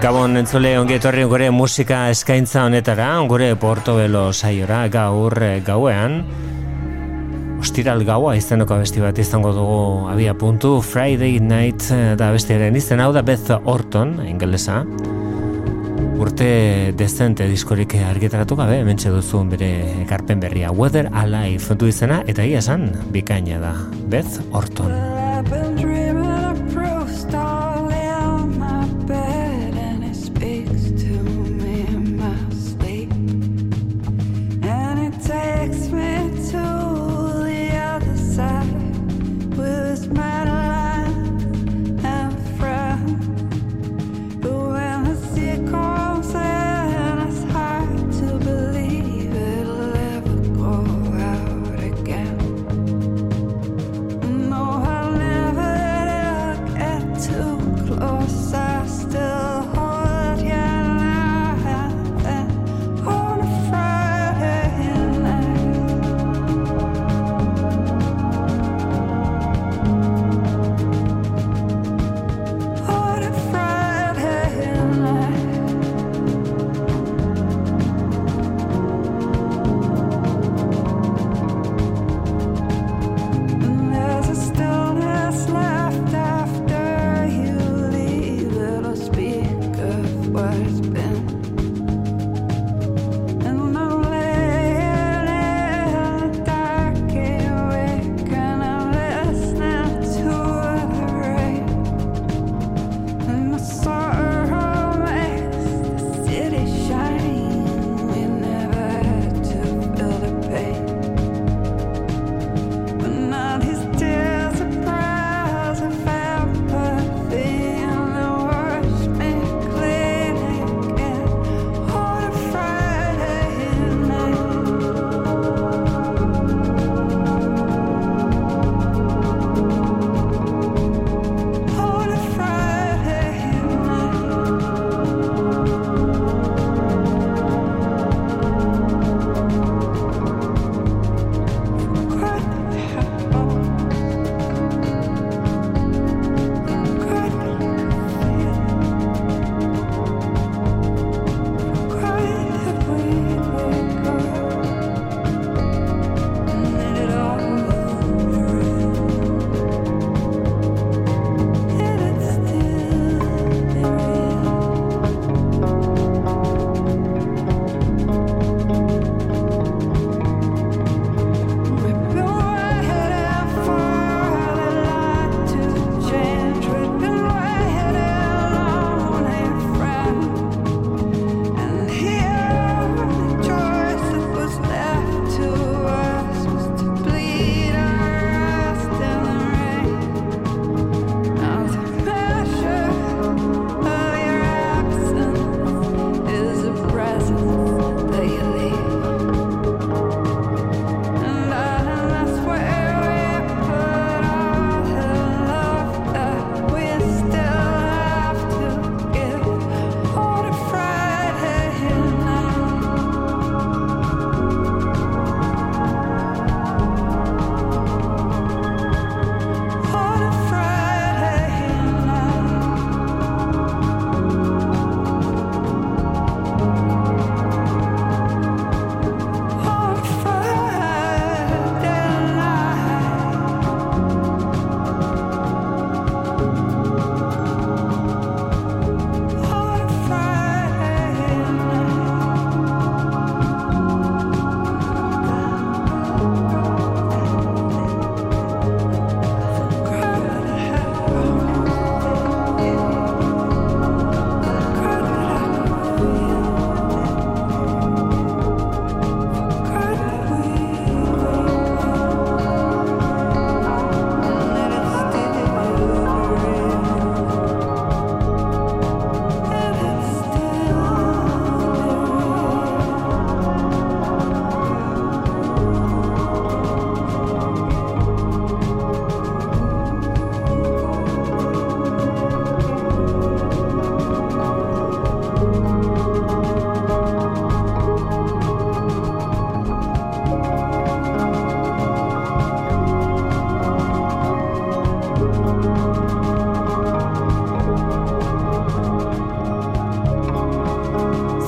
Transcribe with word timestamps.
Gabon 0.00 0.38
entzule 0.40 0.70
ongi 0.80 0.94
etorri 0.96 1.26
gure 1.28 1.50
musika 1.52 2.06
eskaintza 2.08 2.62
honetara, 2.64 3.10
gure 3.28 3.50
Portobelo 3.60 4.30
saiora 4.32 4.86
gaur 4.88 5.36
eh, 5.44 5.58
gauean. 5.60 6.14
Ostiral 7.60 8.00
gaua 8.08 8.32
izeneko 8.38 8.78
abesti 8.78 9.04
bat 9.04 9.20
izango 9.20 9.52
dugu 9.52 10.08
abia 10.08 10.32
puntu, 10.32 10.78
Friday 10.80 11.36
Night 11.44 11.90
eh, 11.92 12.14
da 12.16 12.30
bestiaren 12.32 12.80
izen 12.80 13.04
hau 13.04 13.10
da 13.12 13.20
Beth 13.20 13.52
Orton, 13.60 14.16
ingelesa. 14.24 14.80
Urte 16.16 16.50
dezente 16.96 17.44
diskorik 17.52 17.98
argitaratu 18.00 18.56
gabe, 18.56 18.80
mentxe 18.88 19.12
duzu 19.12 19.44
bere 19.52 19.70
ekarpen 20.06 20.40
berria. 20.40 20.72
Weather 20.72 21.12
Alive 21.12 21.76
du 21.76 21.92
izena, 21.92 22.22
eta 22.24 22.48
ia 22.48 22.64
esan, 22.64 22.88
bikaina 23.12 23.60
da. 23.60 23.76
Beth 24.08 24.40
Orton. 24.48 25.09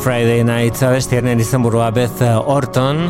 Friday 0.02 0.42
Night 0.42 0.80
abestiaren 0.82 1.38
izan 1.38 1.62
burua 1.62 1.92
Beth 1.94 2.24
Orton. 2.50 3.04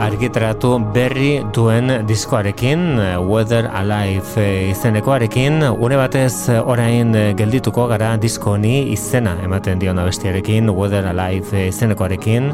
Argitaratu 0.00 0.70
berri 0.94 1.42
duen 1.52 1.92
diskoarekin 2.08 2.96
Weather 3.28 3.68
Alive 3.68 4.46
izenekoarekin. 4.70 5.60
Une 5.76 6.00
batez 6.00 6.48
orain 6.56 7.12
geldituko 7.36 7.84
gara 7.92 8.14
disko 8.16 8.54
honi 8.54 8.94
izena 8.94 9.36
ematen 9.44 9.82
dion 9.82 10.00
abestiarekin 10.00 10.72
Weather 10.72 11.10
Alive 11.12 11.66
izenekoarekin 11.68 12.52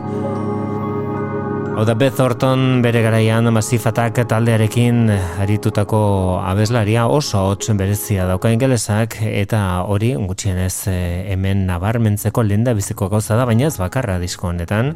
Oda 1.83 1.97
Beth 1.99 2.21
Orton 2.23 2.79
bere 2.79 3.01
garaian 3.03 3.49
masifatak 3.51 4.21
taldearekin 4.31 5.09
aritutako 5.43 6.03
abeslaria 6.47 7.09
oso 7.11 7.43
hotzen 7.49 7.81
berezia 7.81 8.29
dauka 8.29 8.53
ingelesak 8.55 9.17
eta 9.27 9.65
hori 9.91 10.13
gutxienez 10.15 10.87
eh, 10.95 11.27
hemen 11.35 11.67
nabarmentzeko 11.67 12.47
lenda 12.47 12.79
biziko 12.79 13.11
gauza 13.11 13.35
da 13.35 13.51
baina 13.51 13.67
ez 13.67 13.75
bakarra 13.83 14.21
disko 14.23 14.53
honetan. 14.53 14.95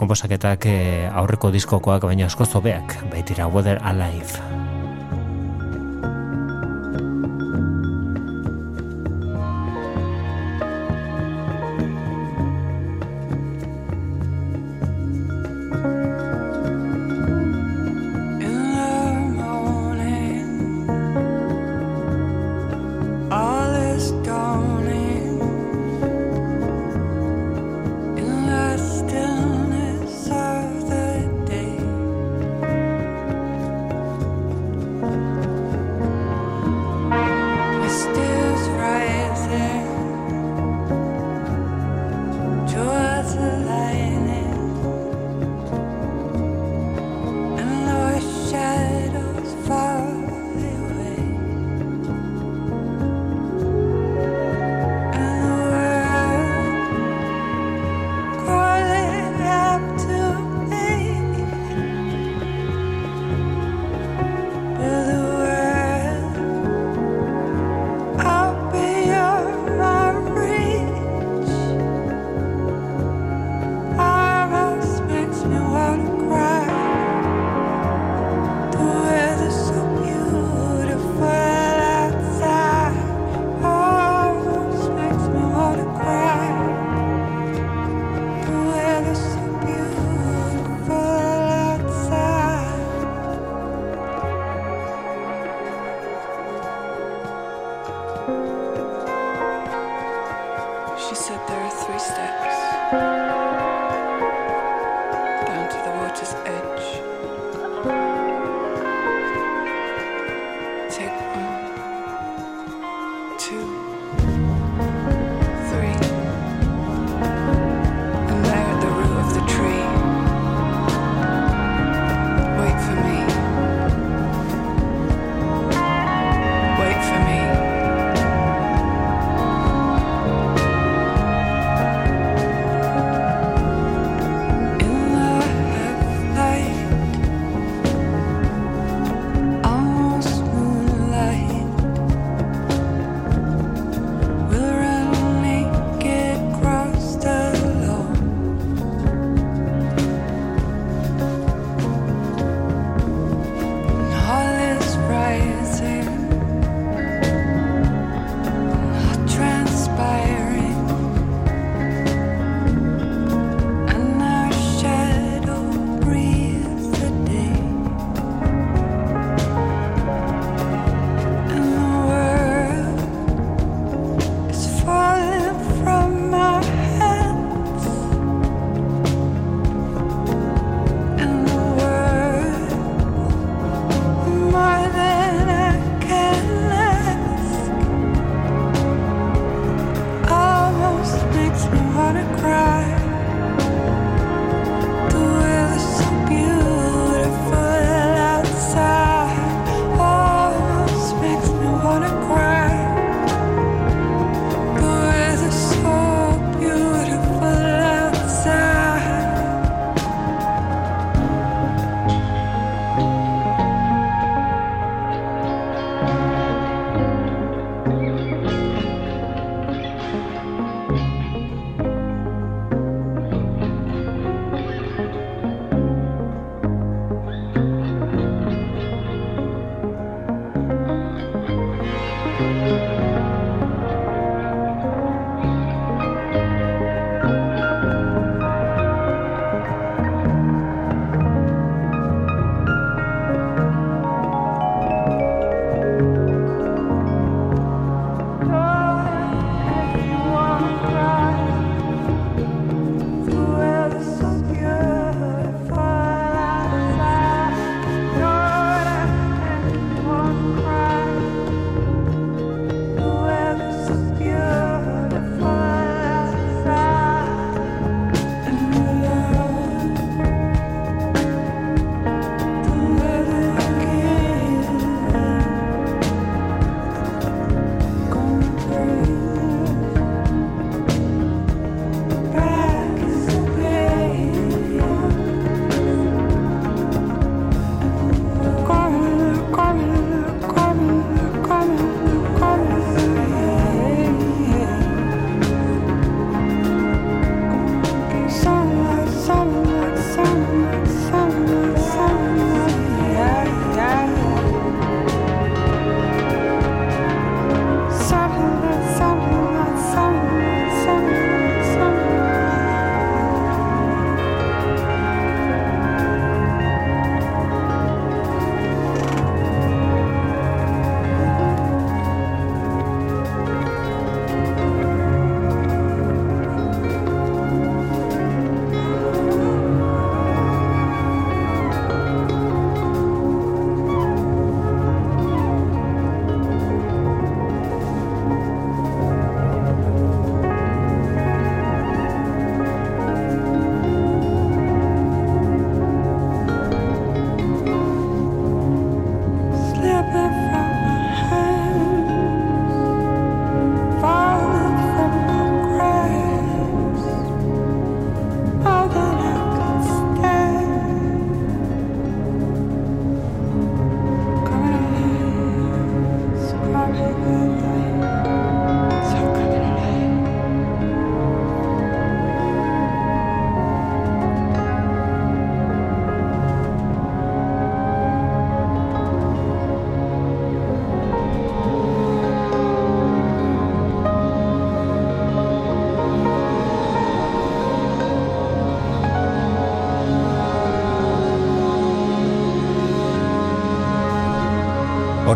Komposaketak 0.00 0.70
eh, 0.72 1.10
aurreko 1.12 1.52
diskokoak 1.52 2.08
baina 2.08 2.32
asko 2.32 2.48
zobeak 2.48 2.96
baitira 3.12 3.52
Weather 3.52 3.84
Alive 3.84 4.71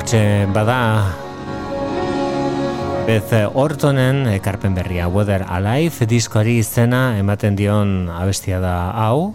Hortxe 0.06 0.46
bada 0.54 1.10
Beth 3.08 3.32
Ortonen 3.58 4.28
ekarpen 4.30 4.76
berria 4.78 5.08
Weather 5.10 5.42
Alive 5.50 6.06
diskoari 6.06 6.60
izena 6.60 7.18
ematen 7.18 7.56
dion 7.58 8.06
abestia 8.14 8.60
da 8.62 8.92
hau 8.94 9.34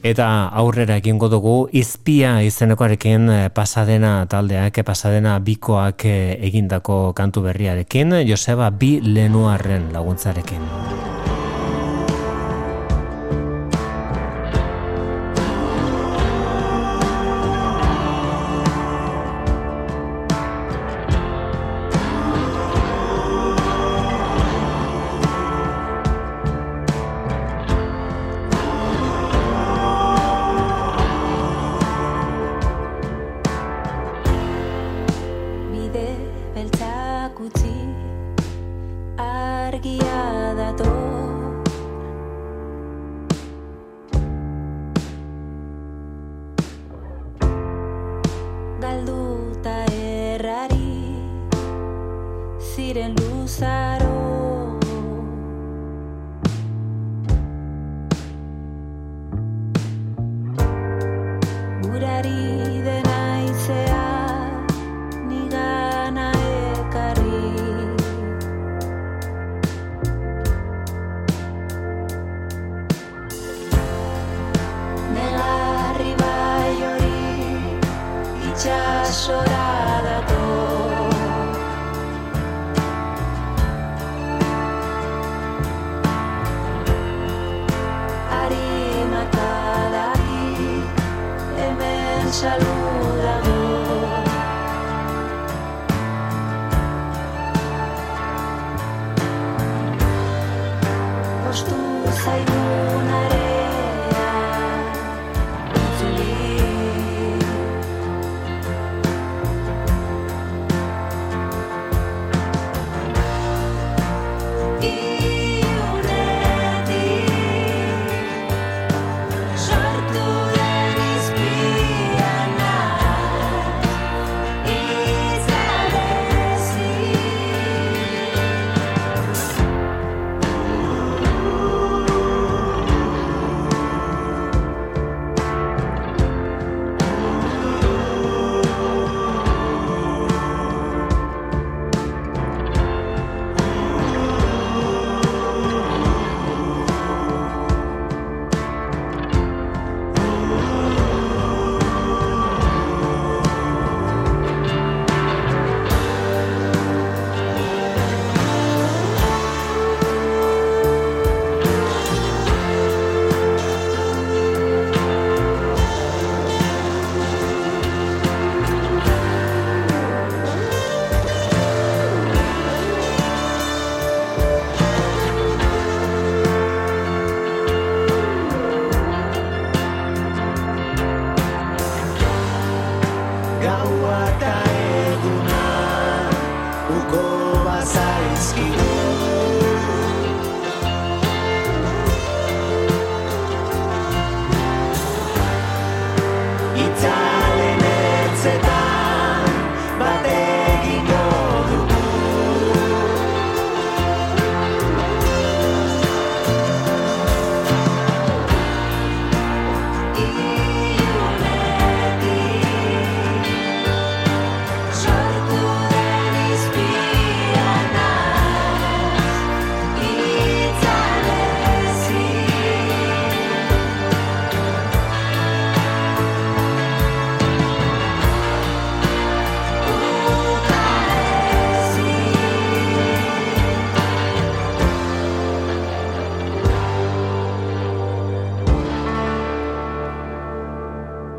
Eta 0.00 0.48
aurrera 0.48 0.96
egingo 0.96 1.28
dugu 1.28 1.68
izpia 1.76 2.38
izenekoarekin 2.40 3.28
eh, 3.28 3.42
pasadena 3.52 4.14
taldeak, 4.24 4.80
eh, 4.80 4.84
pasadena 4.88 5.36
bikoak 5.44 6.08
eh, 6.08 6.38
egindako 6.48 7.12
kantu 7.12 7.44
berriarekin, 7.50 8.22
Joseba 8.24 8.70
bi 8.72 8.94
lenuarren 9.04 9.92
laguntzarekin. 9.92 11.12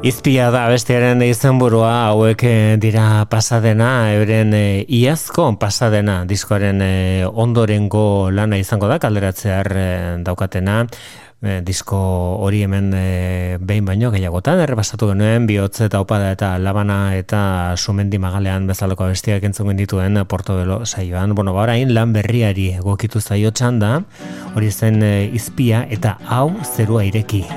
Izpia 0.05 0.51
da 0.53 0.67
bestiaren 0.69 1.23
izenburua 1.25 2.11
hauek 2.11 2.43
eh, 2.45 2.75
dira 2.77 3.23
pasadena, 3.25 4.11
euren 4.13 4.51
e, 4.53 4.83
iazko 4.99 5.47
pasadena 5.57 6.19
diskoaren 6.29 6.83
e, 6.85 6.89
ondorengo 7.25 8.29
lana 8.29 8.59
izango 8.61 8.85
da, 8.85 8.99
kalderatzear 9.01 9.71
e, 9.73 9.87
daukatena, 10.21 10.83
disko 11.65 11.97
hori 12.45 12.61
hemen 12.67 12.93
e, 12.93 13.57
behin 13.57 13.89
baino 13.89 14.13
gehiagotan, 14.13 14.61
errebasatu 14.61 15.09
genuen, 15.09 15.49
bihotze 15.49 15.89
eta 15.89 16.05
opada 16.05 16.29
eta 16.37 16.53
labana 16.61 17.17
eta 17.17 17.73
sumendi 17.73 18.21
magalean 18.21 18.69
bezaloko 18.69 19.09
bestiak 19.09 19.49
entzungen 19.49 19.81
dituen 19.81 20.21
portobelo 20.29 20.83
saioan. 20.85 21.33
Bueno, 21.33 21.57
ba, 21.57 21.65
orain 21.65 21.97
lan 21.97 22.13
berriari 22.13 22.75
egokitu 22.77 23.25
zaio 23.25 23.49
txanda, 23.49 23.95
hori 24.53 24.69
zen 24.69 25.01
izpia 25.33 25.87
eta 25.89 26.19
hau 26.29 26.51
zerua 26.75 27.09
ireki 27.09 27.47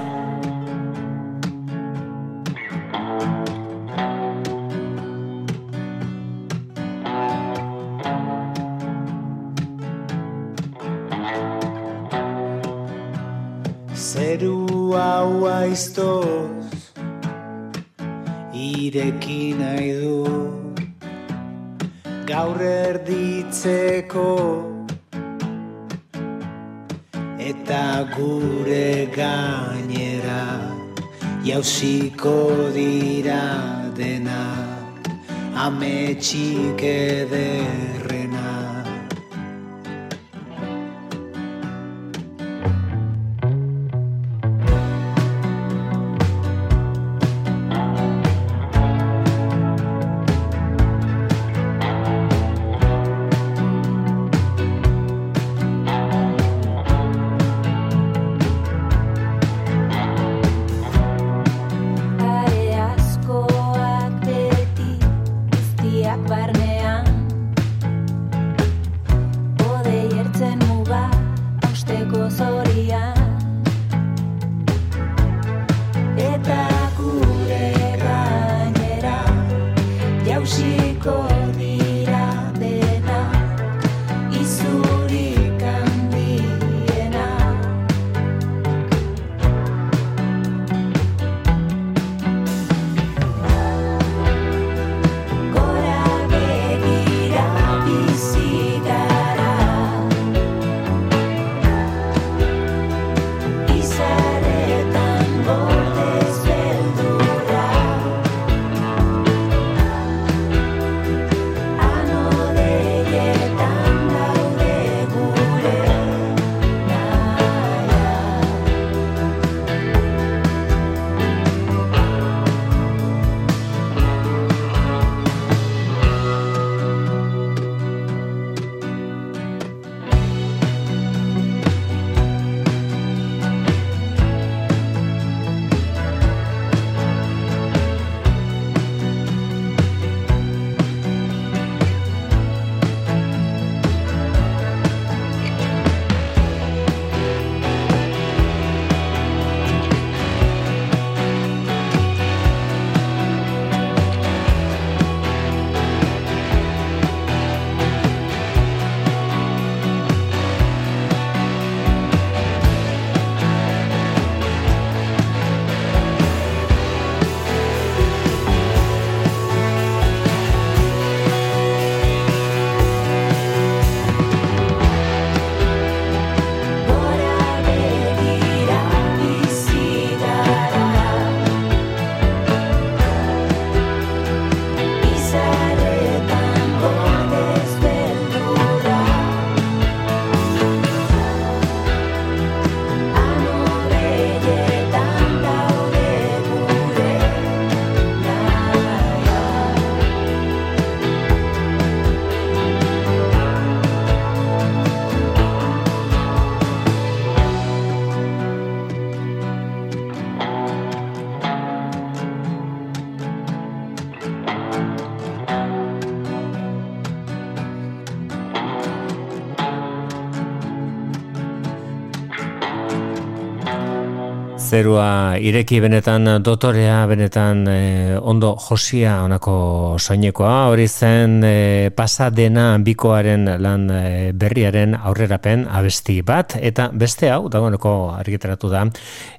Zerua 224.68 225.38
ireki 225.40 225.78
benetan 225.80 226.28
dotorea, 226.44 226.98
benetan 227.08 227.62
eh, 227.72 228.18
ondo 228.20 228.50
josia 228.60 229.14
onako 229.24 229.54
soinekoa, 229.96 230.66
hori 230.68 230.84
zen 230.88 231.38
e, 231.40 231.52
pasa 231.96 232.26
dena 232.28 232.66
bikoaren 232.84 233.48
lan 233.64 233.86
eh, 233.88 234.28
berriaren 234.36 234.92
aurrerapen 234.98 235.64
abesti 235.72 236.18
bat, 236.20 236.58
eta 236.60 236.90
beste 236.92 237.30
hau, 237.32 237.46
dagoeneko 237.48 237.94
argitaratu 238.18 238.68
da, 238.68 238.84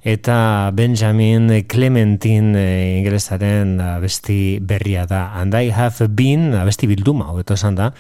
eta 0.10 0.72
Benjamin 0.74 1.66
Clementine 1.68 2.58
e, 2.58 2.98
ingelesaren 2.98 3.80
abesti 3.82 4.58
berria 4.62 5.06
da, 5.06 5.34
and 5.40 5.54
I 5.54 5.70
have 5.70 6.08
been, 6.10 6.54
abesti 6.58 6.88
bilduma, 6.90 7.26
hau 7.30 7.40
esan 7.40 7.76
da, 7.78 7.92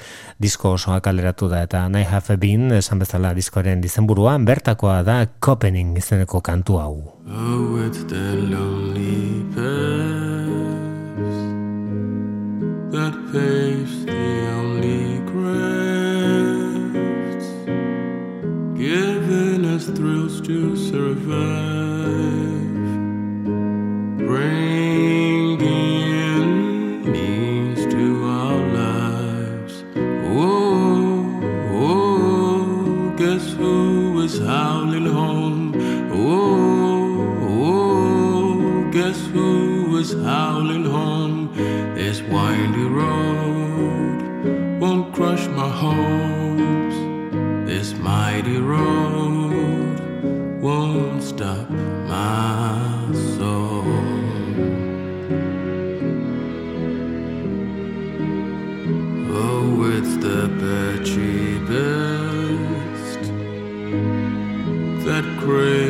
disko 0.42 0.72
osoa 0.78 1.02
kaleratu 1.06 1.50
da, 1.52 1.62
eta 1.68 1.86
I 1.86 2.04
have 2.10 2.38
been, 2.42 2.72
esan 2.74 3.00
bezala 3.00 3.34
diskoaren 3.38 3.82
dizenburuan, 3.82 4.46
bertakoa 4.46 5.04
da 5.04 5.28
Copening 5.40 5.98
izeneko 5.98 6.42
kantu 6.42 6.78
hau. 6.82 7.14
Oh, 7.30 7.78
it's 7.86 8.04
the 8.06 8.34
lonely 8.50 9.46
path 9.54 10.80
that 12.92 13.14
paves 13.32 14.06
the 14.06 14.50
only 14.58 15.22
crafts, 15.30 16.50
giving 18.76 19.66
us 19.66 19.86
thrills 19.94 20.42
to 20.42 20.76
survive, 20.76 21.79
mighty 48.40 48.58
road 48.58 50.00
won't 50.62 51.22
stop 51.22 51.70
my 51.70 52.79
pray. 65.50 65.89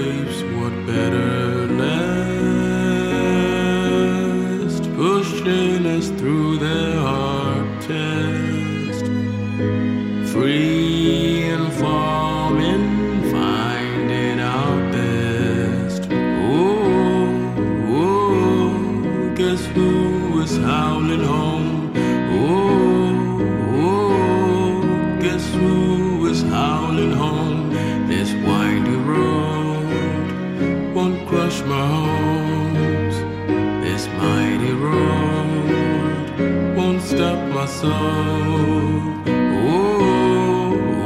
Oh, 37.82 39.24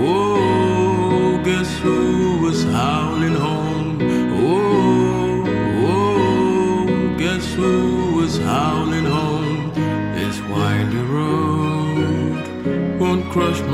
oh, 0.01 1.41
guess 1.43 1.77
who 1.79 2.39
was 2.41 2.63
howling 2.63 3.35
home? 3.35 3.99
Oh, 4.33 5.45
oh, 5.85 7.15
guess 7.19 7.45
who 7.53 8.15
was 8.15 8.39
howling 8.39 9.05
home? 9.05 9.71
This 10.15 10.41
windy 10.41 10.97
road 10.97 12.97
won't 12.99 13.29
crush 13.31 13.61
my 13.61 13.72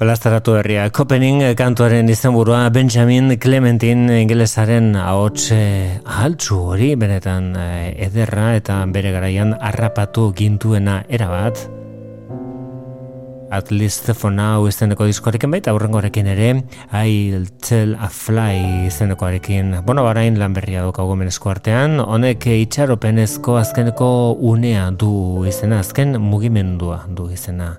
Plazaratu 0.00 0.54
herria, 0.56 0.86
Kopening 0.96 1.42
kantuaren 1.58 2.08
izenburua 2.08 2.62
Benjamin 2.72 3.34
Clementin 3.36 4.06
ingelesaren 4.08 4.94
ahots 4.96 5.50
eh, 5.52 5.98
ahaltzu 6.08 6.56
hori, 6.72 6.94
benetan 6.96 7.50
eh, 7.60 7.90
ederra 8.06 8.54
eta 8.56 8.78
bere 8.94 9.12
garaian 9.12 9.52
harrapatu 9.60 10.30
gintuena 10.32 11.02
erabat. 11.04 11.60
At 13.52 13.68
least 13.68 14.08
for 14.16 14.32
now 14.32 14.64
izeneko 14.70 15.04
diskoarekin 15.04 15.52
baita 15.52 15.76
aurrengorekin 15.76 16.32
ere 16.32 16.48
I'll 16.96 17.52
tell 17.60 17.92
a 18.00 18.08
fly 18.08 18.88
izenekoarekin. 18.88 19.82
Bueno, 19.84 20.08
barain 20.08 20.40
lan 20.40 20.56
berria 20.56 20.80
daukagu 20.88 21.12
menezko 21.20 21.52
artean. 21.52 22.00
Honek 22.00 22.48
itxaropenezko 22.56 23.60
azkeneko 23.60 24.10
unea 24.40 24.88
du 24.96 25.44
izena 25.44 25.84
Azken 25.84 26.16
mugimendua 26.24 27.02
du 27.04 27.28
izena 27.28 27.74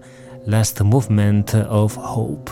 Last 0.48 0.84
Movement 0.84 1.54
of 1.54 1.96
Hope 1.96 2.50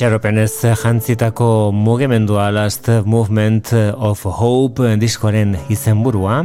Itxaropenez 0.00 0.64
jantzitako 0.80 1.72
mugimendua 1.76 2.48
Last 2.50 2.88
Movement 3.04 3.68
of 4.00 4.22
Hope 4.24 4.94
diskoaren 4.96 5.52
izenburua. 5.68 6.38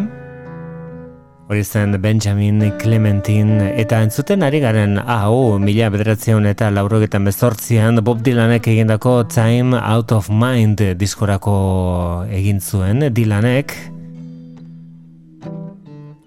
Hori 1.47 1.63
zen 1.63 1.95
Benjamin 2.03 2.59
Clementine 2.81 3.69
eta 3.79 4.01
entzuten 4.03 4.43
ari 4.43 4.59
garen 4.59 4.99
hau 4.99 5.55
mila 5.63 5.87
bederatzeun 5.87 6.51
eta 6.51 6.67
laurogetan 6.67 7.31
bezortzian 7.31 8.03
Bob 8.03 8.27
Dylanek 8.27 8.67
egindako 8.75 9.21
Time 9.31 9.79
Out 9.79 10.11
of 10.11 10.27
Mind 10.27 10.83
diskorako 10.99 11.55
egin 12.27 12.59
zuen 12.59 13.07
Dylanek 13.07 13.94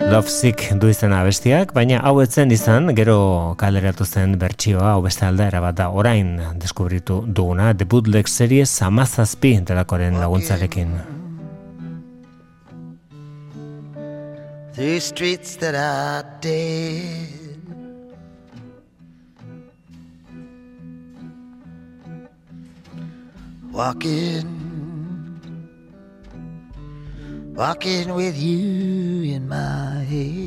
Love 0.09 0.31
Sick 0.33 0.63
du 0.81 0.89
izan 0.89 1.13
abestiak, 1.13 1.75
baina 1.77 1.99
hau 2.09 2.15
etzen 2.23 2.49
izan, 2.55 2.89
gero 2.97 3.55
kaleratu 3.61 4.07
zen 4.09 4.39
bertsioa, 4.41 4.95
hau 4.95 5.03
beste 5.05 5.27
aldera 5.27 5.61
bat 5.61 5.77
da, 5.77 5.91
orain 5.93 6.31
deskubritu 6.57 7.19
duguna, 7.29 7.75
The 7.77 7.85
Bootleg 7.85 8.31
Series 8.33 8.73
amazazpi 8.87 9.59
delakoren 9.69 10.17
laguntzarekin. 10.17 10.97
Through 14.73 15.01
streets 15.01 15.57
that 15.57 15.75
are 15.75 16.25
dead 16.41 17.39
Walking 23.71 24.68
walking 27.59 28.15
with 28.15 28.37
you 28.41 29.35
in 29.35 29.49
my 29.49 30.05
head. 30.05 30.47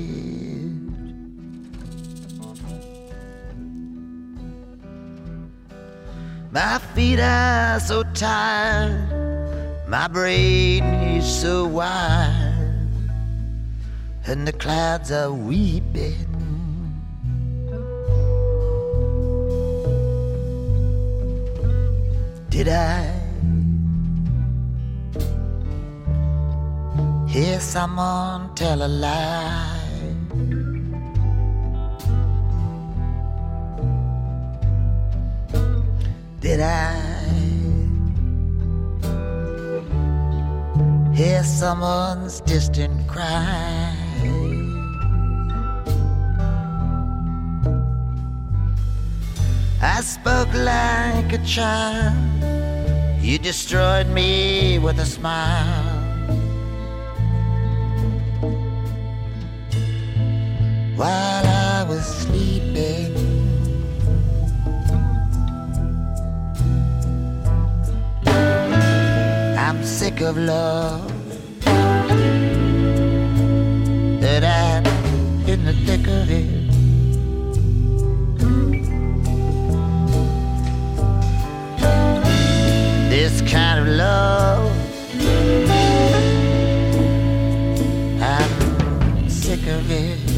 My 6.53 6.79
feet 6.95 7.19
are 7.19 7.81
so 7.81 8.03
tired, 8.13 9.89
my 9.89 10.07
brain 10.07 10.85
is 11.17 11.27
so 11.27 11.65
wide, 11.65 12.87
and 14.25 14.47
the 14.47 14.53
clouds 14.53 15.11
are 15.11 15.33
weeping. 15.33 16.15
Did 22.49 22.69
I? 22.69 23.20
Hear 27.31 27.61
someone 27.61 28.53
tell 28.55 28.83
a 28.83 28.89
lie. 28.89 29.79
Did 36.41 36.59
I 36.59 36.93
hear 41.13 41.41
someone's 41.43 42.41
distant 42.41 43.07
cry? 43.07 43.95
I 49.81 50.01
spoke 50.01 50.53
like 50.53 51.31
a 51.31 51.41
child. 51.45 52.13
You 53.21 53.37
destroyed 53.37 54.07
me 54.07 54.79
with 54.79 54.99
a 54.99 55.05
smile. 55.05 55.90
While 61.01 61.47
I 61.47 61.83
was 61.89 62.05
sleeping. 62.05 63.11
I'm 69.57 69.83
sick 69.83 70.21
of 70.21 70.37
love 70.37 71.11
that 74.21 74.43
I'm 74.43 74.85
in 75.49 75.65
the 75.65 75.73
thick 75.85 76.05
of 76.19 76.29
it. 76.29 76.49
This 83.09 83.41
kind 83.51 83.79
of 83.79 83.87
love, 83.87 84.71
I'm 88.21 89.29
sick 89.29 89.65
of 89.65 89.89
it. 89.89 90.30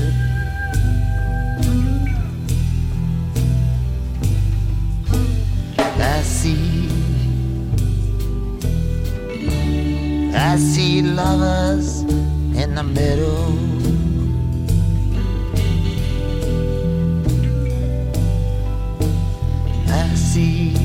See. 6.43 6.89
I 10.35 10.57
see 10.57 11.01
lovers 11.01 12.01
in 12.61 12.75
the 12.75 12.83
middle. 12.83 13.53
I 19.87 20.07
see, 20.15 20.75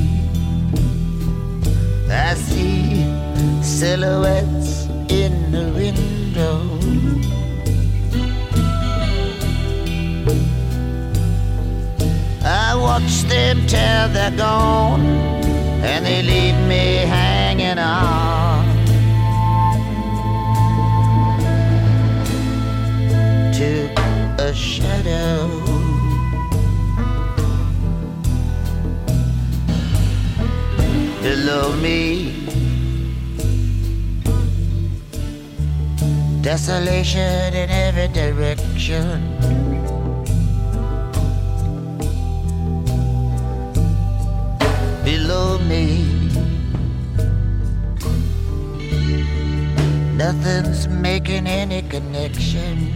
I 2.09 2.35
see 2.35 3.03
silhouettes 3.63 4.87
in 5.23 5.33
the 5.51 5.65
window. 5.81 6.59
I 12.45 12.77
watch 12.77 13.23
them 13.33 13.67
till 13.67 14.09
they're 14.15 14.37
gone 14.37 15.38
and 15.91 16.05
they 16.05 16.23
leave 16.23 16.59
me 16.69 16.85
hanging 17.17 17.79
on 17.79 18.65
to 23.59 23.71
a 24.39 24.53
shadow. 24.55 25.49
Below 31.23 31.75
me, 31.77 32.47
desolation 36.43 37.55
in 37.55 37.71
every 37.71 38.09
direction. 38.09 39.28
Me. 45.69 46.05
Nothing's 50.17 50.89
making 50.89 51.47
any 51.47 51.83
connection. 51.83 52.93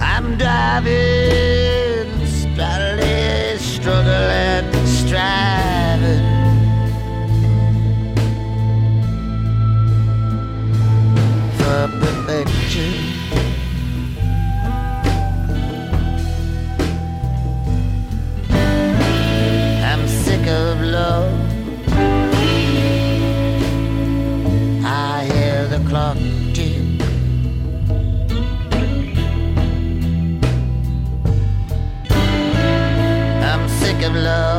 I'm 0.00 0.36
driving, 0.36 2.26
struggling, 2.26 3.58
struggling, 3.58 4.86
striving. 4.86 5.61
Love. 34.14 34.51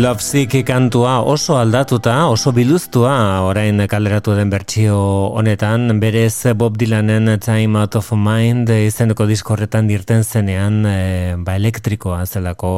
Love 0.00 0.22
Sick 0.22 0.54
kantua 0.64 1.18
oso 1.20 1.58
aldatuta, 1.60 2.14
oso 2.32 2.54
biluztua 2.56 3.42
orain 3.44 3.82
kalderatu 3.84 4.32
den 4.32 4.48
bertsio 4.48 4.96
honetan, 5.36 6.00
berez 6.00 6.54
Bob 6.56 6.78
Dylanen 6.80 7.28
Time 7.38 7.76
Out 7.82 7.98
of 8.00 8.08
Mind 8.16 8.72
izeneko 8.72 9.26
diskorretan 9.28 9.90
dirten 9.92 10.24
zenean 10.24 10.86
e, 10.88 11.36
ba 11.36 11.58
elektrikoa 11.60 12.24
zelako 12.24 12.72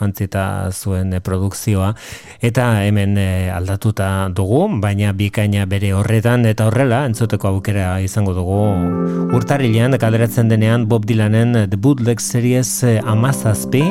jantzita 0.00 0.72
zuen 0.72 1.12
produkzioa. 1.20 1.92
Eta 2.40 2.70
hemen 2.86 3.18
e, 3.20 3.28
aldatuta 3.52 4.30
dugu, 4.32 4.64
baina 4.80 5.12
bikaina 5.12 5.68
bere 5.68 5.92
horretan. 5.92 6.48
Eta 6.48 6.72
horrela 6.72 7.04
entzuteko 7.04 7.52
aukera 7.52 7.98
izango 8.00 8.32
dugu. 8.32 8.62
Urtarilean 9.36 10.00
kalderatzen 10.00 10.48
denean 10.48 10.88
Bob 10.88 11.04
Dylanen 11.04 11.66
The 11.68 11.76
Bootleg 11.76 12.24
Series 12.32 12.78
e, 12.80 12.96
amazazpi 13.04 13.90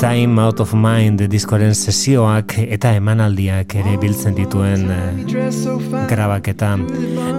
Time 0.00 0.38
Out 0.38 0.60
of 0.60 0.74
Mind 0.78 1.24
diskoren 1.26 1.72
sesioak 1.74 2.52
eta 2.60 2.92
emanaldiak 2.94 3.72
ere 3.80 3.96
biltzen 3.98 4.36
dituen 4.36 4.84
eh, 4.94 6.04
grabaketa. 6.06 6.68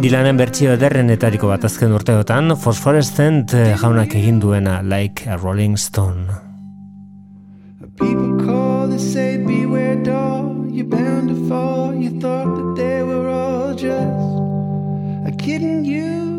Dilanen 0.04 0.42
bertsio 0.42 0.74
ederrenetariko 0.76 1.48
bat 1.54 1.64
azken 1.70 1.96
urteotan, 1.96 2.52
Phosphorescent 2.60 3.56
eh, 3.56 3.78
jaunak 3.80 4.12
egin 4.20 4.42
duena 4.44 4.82
Like 4.84 5.24
a 5.32 5.38
Rolling 5.38 5.78
Stone. 5.80 6.28
People 7.96 8.44
call, 8.44 8.90
they 8.90 8.98
say 9.00 9.38
beware 9.38 9.96
doll, 10.04 10.68
you're 10.68 10.84
bound 10.84 11.30
to 11.30 11.40
fall. 11.48 11.96
You 11.96 12.20
thought 12.20 12.56
that 12.58 12.76
they 12.76 13.04
were 13.04 13.30
all 13.30 13.74
just 13.74 14.04
a 15.24 15.32
kidding. 15.38 15.86
You 15.86 16.39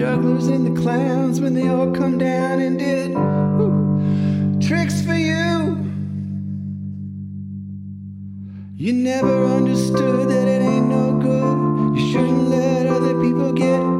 jugglers 0.00 0.46
and 0.46 0.64
the 0.74 0.80
clowns 0.80 1.42
when 1.42 1.52
they 1.52 1.68
all 1.68 1.92
come 1.92 2.16
down 2.16 2.58
and 2.58 2.78
did 2.78 3.10
whew, 3.10 4.58
tricks 4.66 5.02
for 5.02 5.12
you. 5.12 5.76
You 8.76 8.94
never 8.94 9.44
understood 9.44 10.30
that 10.30 10.48
it 10.48 10.62
ain't 10.62 10.86
no 10.86 11.12
good. 11.18 11.98
You 12.00 12.12
shouldn't 12.12 12.48
let 12.48 12.86
other 12.86 13.12
people 13.22 13.52
get 13.52 13.99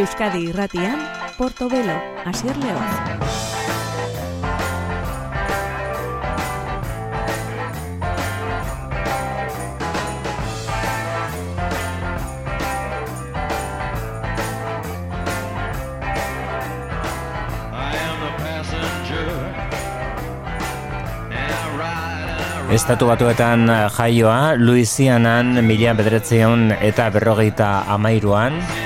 Euskadi 0.00 0.46
irratian, 0.48 0.96
Portobelo, 1.36 1.92
Asier 2.24 2.56
León. 2.56 2.80
Estatu 22.72 23.10
batuetan 23.10 23.68
eh, 23.68 23.88
jaioa, 23.92 24.54
Luizianan, 24.56 25.58
mila 25.60 25.92
bedretzion 25.92 26.70
eta 26.80 27.10
berrogeita 27.12 27.82
amairuan. 27.84 28.56
Yeah. 28.56 28.79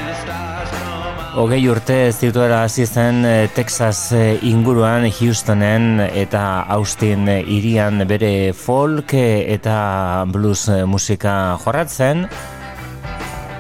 Hogei 1.35 1.65
urte 1.67 2.13
zituela 2.15 2.61
hasi 2.63 2.85
zen 2.87 3.25
eh, 3.27 3.49
Texas 3.51 4.13
eh, 4.15 4.39
inguruan, 4.47 5.03
Houstonen 5.11 5.99
eta 6.07 6.63
Austin 6.71 7.27
eh, 7.27 7.41
irian 7.43 8.05
bere 8.07 8.53
folk 8.55 9.17
eta 9.19 10.23
blues 10.31 10.69
musika 10.87 11.59
jorratzen 11.65 12.29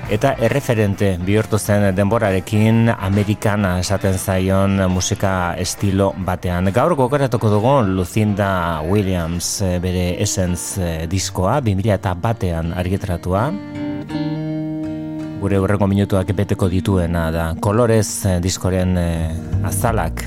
eta 0.07 0.37
erreferente 0.39 1.17
bihurtu 1.27 1.59
zen 1.59 1.89
denborarekin 1.97 2.93
amerikana 2.95 3.81
esaten 3.83 4.19
zaion 4.23 4.79
musika 4.93 5.57
estilo 5.59 6.13
batean. 6.15 6.71
Gaur 6.71 6.95
gokoratuko 6.95 7.51
dugu 7.57 7.81
Lucinda 7.89 8.83
Williams 8.87 9.57
bere 9.83 10.13
Essence 10.23 11.09
diskoa 11.11 11.59
2000 11.59 12.15
batean 12.23 12.71
argitratua 12.71 13.51
gure 15.45 15.59
horrengo 15.61 15.85
minutuak 15.85 16.31
beteko 16.33 16.71
dituena 16.73 17.27
da 17.29 17.43
kolorez 17.61 18.25
eh, 18.25 18.39
diskoren 18.41 18.97
eh, 18.97 19.67
azalak 19.69 20.23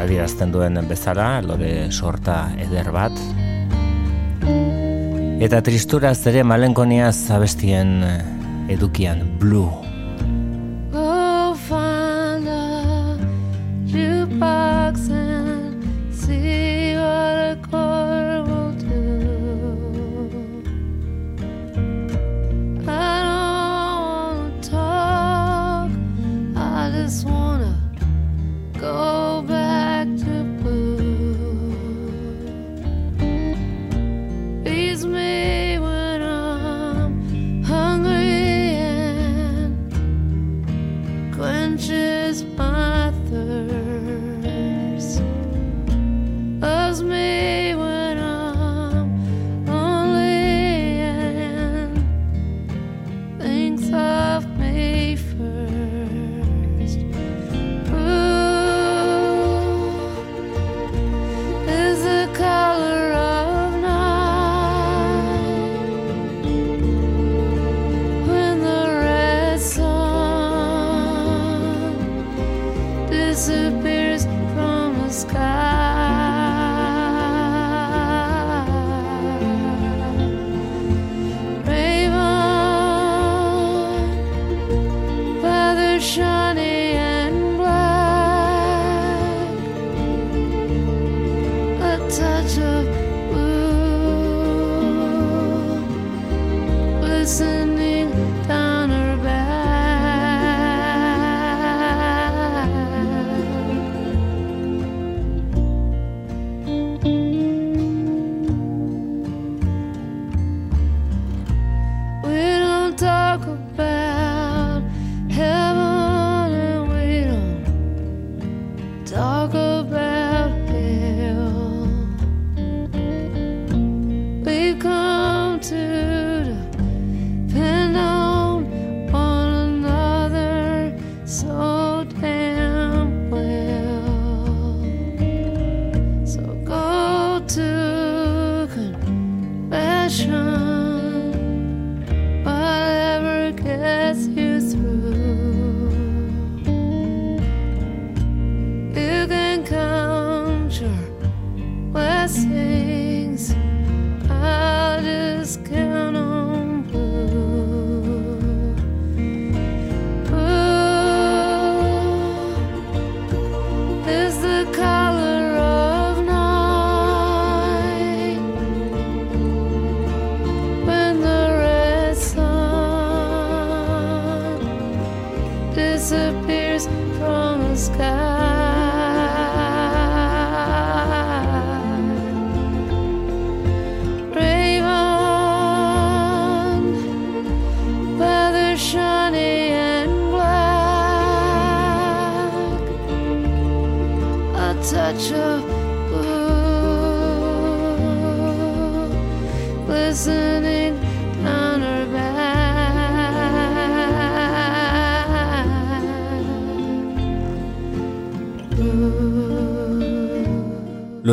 adierazten 0.00 0.52
duen 0.52 0.76
bezala, 0.88 1.40
lore 1.40 1.88
sorta 1.88 2.50
eder 2.60 2.92
bat. 2.92 3.16
Eta 5.40 5.62
tristuraz 5.64 6.18
ere 6.28 6.44
malenkoniaz 6.44 7.30
abestien 7.32 8.02
eh, 8.04 8.18
edukian 8.76 9.24
blue. 9.40 9.89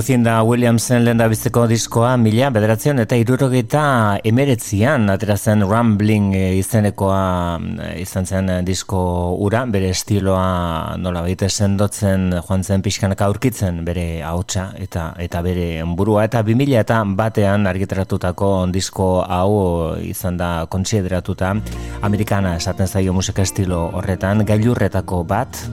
Lucinda 0.08 0.42
Williamsen 0.42 1.04
lehen 1.04 1.20
biziko 1.28 1.66
diskoa 1.68 2.14
mila 2.16 2.48
bederatzen 2.56 3.02
eta 3.04 3.18
irurogeita 3.20 3.82
emeretzian 4.30 5.12
aterazen 5.12 5.66
Rambling 5.68 6.30
eh, 6.32 6.54
izenekoa 6.62 7.18
eh, 7.60 7.90
izan 8.06 8.24
zen 8.24 8.48
eh, 8.54 8.62
disko 8.64 9.02
ura, 9.44 9.66
bere 9.68 9.90
estiloa 9.92 10.96
nola 10.96 11.26
baita 11.28 11.50
sendotzen 11.52 12.38
joan 12.38 12.64
zen 12.64 12.88
pixkanaka 12.88 13.28
aurkitzen 13.28 13.84
bere 13.84 14.24
hautsa 14.24 14.70
eta 14.80 15.10
eta 15.20 15.44
bere 15.44 15.84
burua. 15.84 16.24
Eta 16.32 16.40
bi 16.40 16.56
mila 16.56 16.86
eta 16.88 17.04
batean 17.04 17.68
argitaratutako 17.68 18.54
disko 18.72 19.10
hau 19.28 19.52
izan 20.00 20.40
da 20.40 20.54
kontsideratuta 20.72 21.52
Amerikana 22.00 22.56
esaten 22.56 22.88
zaio 22.88 23.12
musika 23.12 23.44
estilo 23.44 23.90
horretan 23.92 24.48
gailurretako 24.48 25.26
bat 25.28 25.68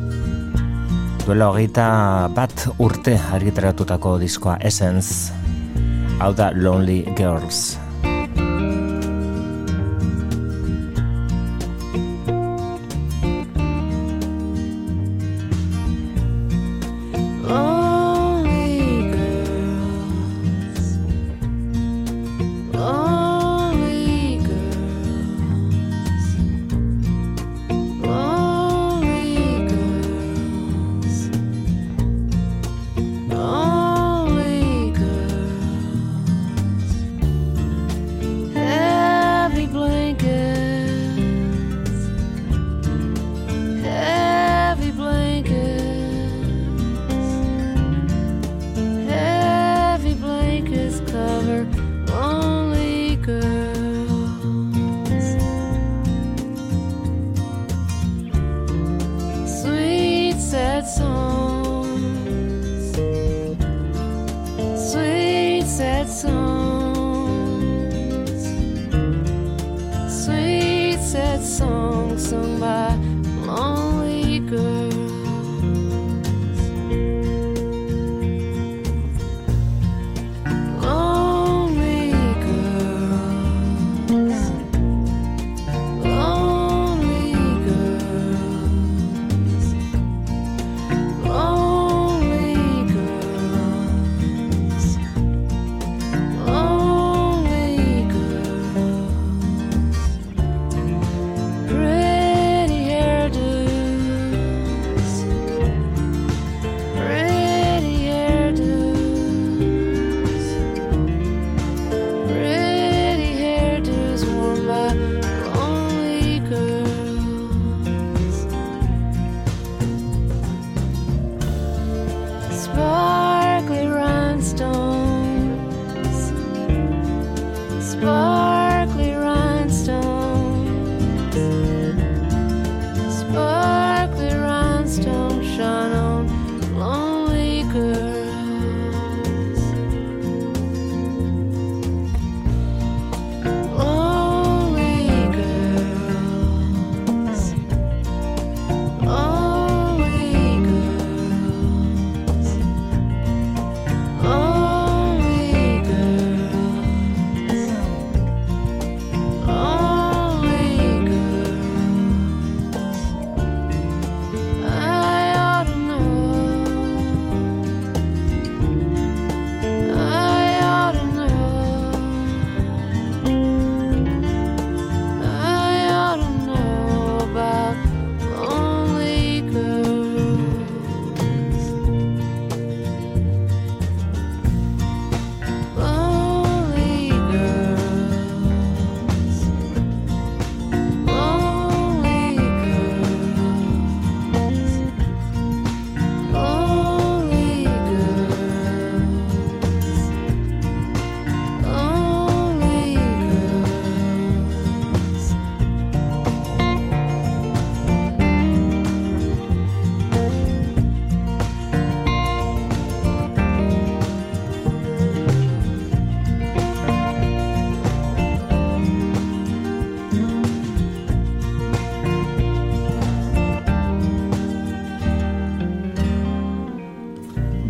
duela 1.25 1.49
hogeita 1.49 1.87
bat 2.37 2.67
urte 2.85 3.15
argitaratutako 3.37 4.19
diskoa 4.21 4.59
Essence. 4.61 5.33
Hau 6.21 6.35
da 6.37 6.51
Lonely 6.55 7.03
Girls 7.17 7.84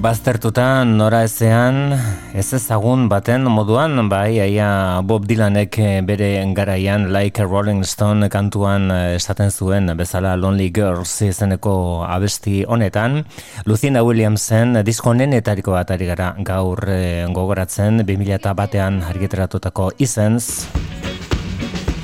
baztertuta 0.05 0.85
nora 0.85 1.23
ezean 1.25 1.95
ez 2.37 2.51
ezagun 2.53 3.07
baten 3.09 3.47
moduan 3.49 4.11
bai 4.11 4.37
aia 4.43 5.01
Bob 5.01 5.25
Dylanek 5.25 5.79
bere 6.05 6.29
garaian 6.53 7.07
Like 7.15 7.41
a 7.41 7.47
Rolling 7.47 7.81
Stone 7.89 8.29
kantuan 8.29 8.91
esaten 8.93 9.49
zuen 9.49 9.89
bezala 9.97 10.35
Lonely 10.37 10.69
Girls 10.77 11.23
izeneko 11.25 12.05
abesti 12.05 12.67
honetan. 12.69 13.23
Lucinda 13.65 14.03
Williamsen 14.05 14.77
disko 14.85 15.15
nenetariko 15.15 15.73
bat 15.73 15.95
ari 15.97 16.11
gara 16.11 16.35
gaur 16.45 16.85
eh, 16.85 17.25
gogoratzen 17.33 18.05
2000 18.05 18.53
batean 18.53 19.01
argiteratutako 19.09 19.93
izenz. 19.97 20.67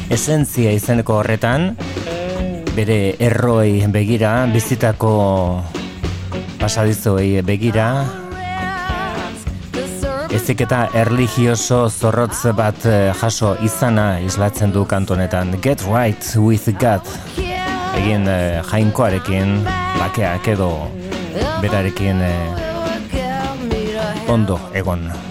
Esentzia 0.09 0.73
izeneko 0.73 1.21
horretan 1.21 1.75
bere 2.73 3.01
erroi 3.21 3.85
begira 3.93 4.47
bizitako 4.55 5.13
pasadizoei 6.61 7.43
begira. 7.43 8.05
Ezik 10.31 10.61
eta 10.67 10.85
erligioso 10.95 11.89
zorrotz 11.91 12.45
bat 12.57 12.85
eh, 12.87 13.11
jaso 13.21 13.57
izana 13.67 14.21
islatzen 14.23 14.71
du 14.73 14.85
kantonetan 14.87 15.57
Get 15.63 15.83
right 15.89 16.37
with 16.37 16.71
God. 16.79 17.03
Egin 17.99 18.29
eh, 18.31 18.63
jainkoarekin, 18.71 19.65
bakeak 19.99 20.53
edo 20.55 20.71
berarekin 21.65 22.23
eh, 22.23 22.71
ondo 24.31 24.61
egon 24.75 25.30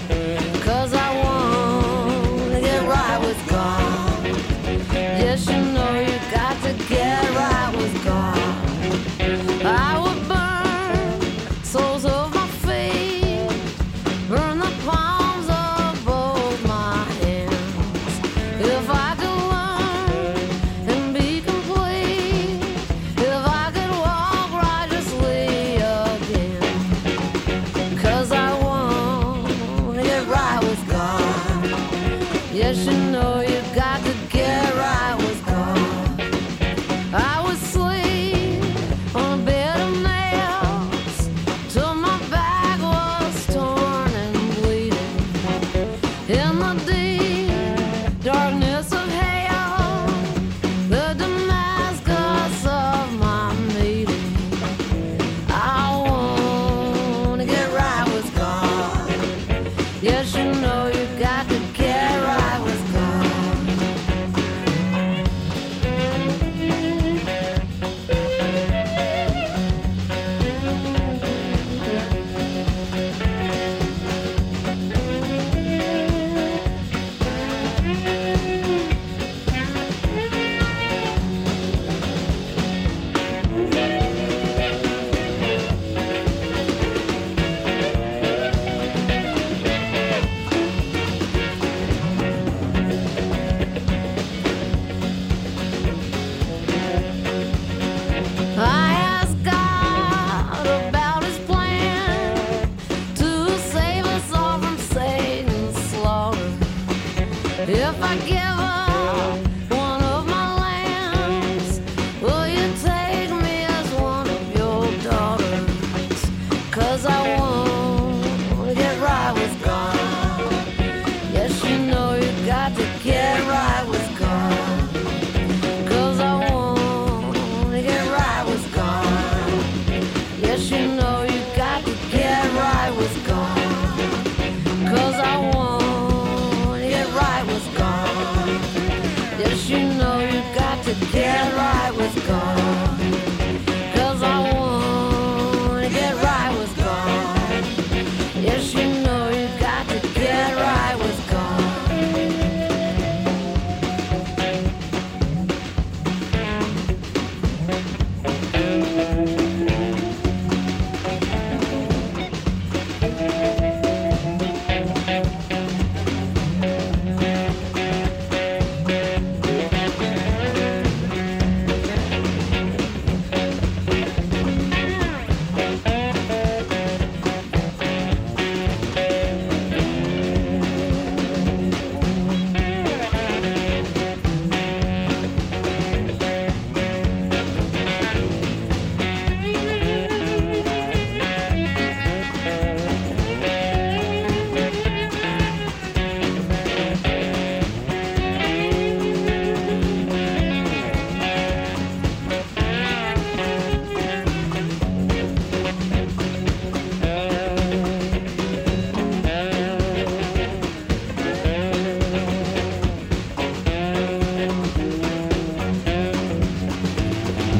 wishing 139.60 139.88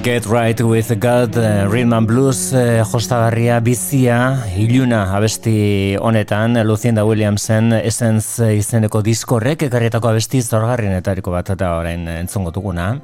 Get 0.10 0.26
Right 0.26 0.60
With 0.60 0.89
God, 0.99 1.38
uh, 1.38 1.70
Rhythm 1.70 1.93
and 1.93 2.07
Blues, 2.07 2.51
uh, 2.51 2.82
jostagarria, 2.82 3.60
bizia, 3.62 4.41
iluna 4.57 5.03
abesti 5.14 5.97
honetan, 6.01 6.57
Lucinda 6.66 7.03
Williamsen, 7.05 7.76
Essence 7.78 8.47
izeneko 8.57 9.03
diskorrek, 9.05 9.68
ekarrietako 9.68 10.10
abesti 10.10 10.41
zorgarrien 10.41 10.97
etariko 10.97 11.30
bat 11.30 11.53
eta 11.53 11.76
orain 11.78 12.10
entzongo 12.10 12.49
duguna. 12.49 12.95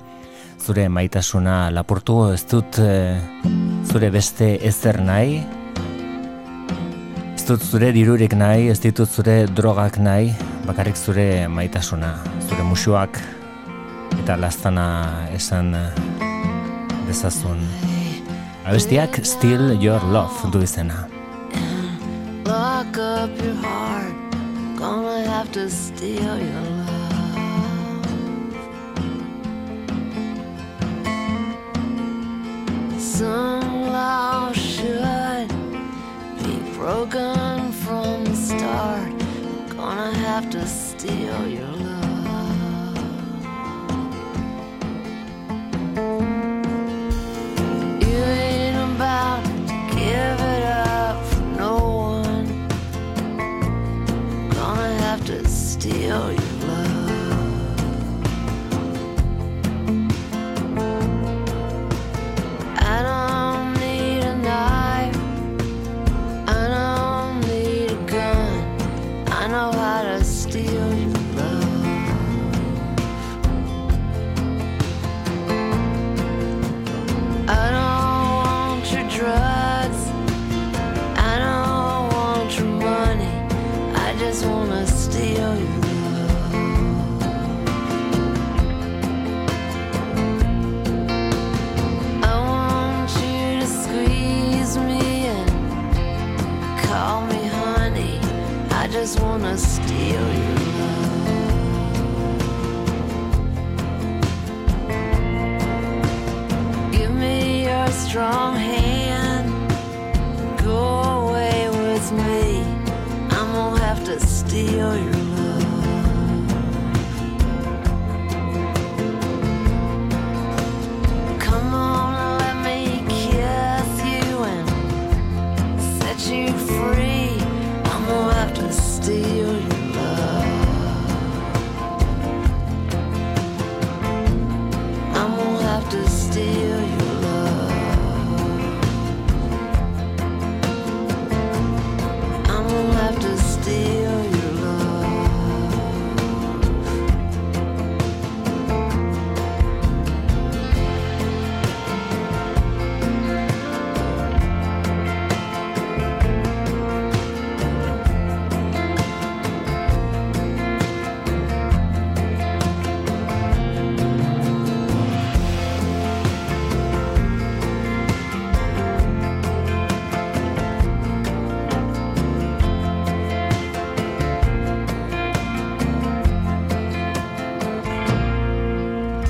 Zure 0.58 0.90
maitasuna 0.90 1.70
lapurtu, 1.70 2.32
ez 2.34 2.42
dut 2.50 2.82
zure 2.82 4.10
beste 4.10 4.56
ezer 4.66 4.98
nahi, 5.06 5.44
ez 7.36 7.46
dut 7.46 7.62
zure 7.62 7.94
dirurik 7.94 8.34
nahi, 8.34 8.72
ez 8.74 8.82
ditut 8.82 9.06
zure 9.06 9.44
drogak 9.46 10.02
nahi, 10.02 10.34
bakarrik 10.66 10.98
zure 10.98 11.46
maitasuna, 11.54 12.16
zure 12.50 12.66
musuak, 12.66 13.22
eta 14.24 14.42
lastana 14.42 14.88
esan 15.38 15.76
dezazun. 17.08 17.60
Abestiak 18.66 19.26
Still 19.26 19.84
Your 19.84 20.02
Love 20.14 20.52
du 20.54 20.62
izena. 20.64 21.08
up 22.98 23.30
your 23.44 23.56
heart. 23.56 24.14
Gonna 24.78 25.28
have 25.30 25.52
to 25.52 25.70
steal 25.70 26.38
your 26.38 26.62
love. 26.62 26.96
Some 33.00 33.92
law 33.92 34.52
should 34.54 35.50
be 36.44 36.56
broken 36.78 37.72
from 37.72 38.26
the 38.26 38.36
start. 38.36 39.14
Gonna 39.76 40.14
have 40.14 40.50
to 40.52 40.68
steal 40.68 41.48
your 41.48 41.75
Oh. 56.18 56.30
you. 56.30 56.45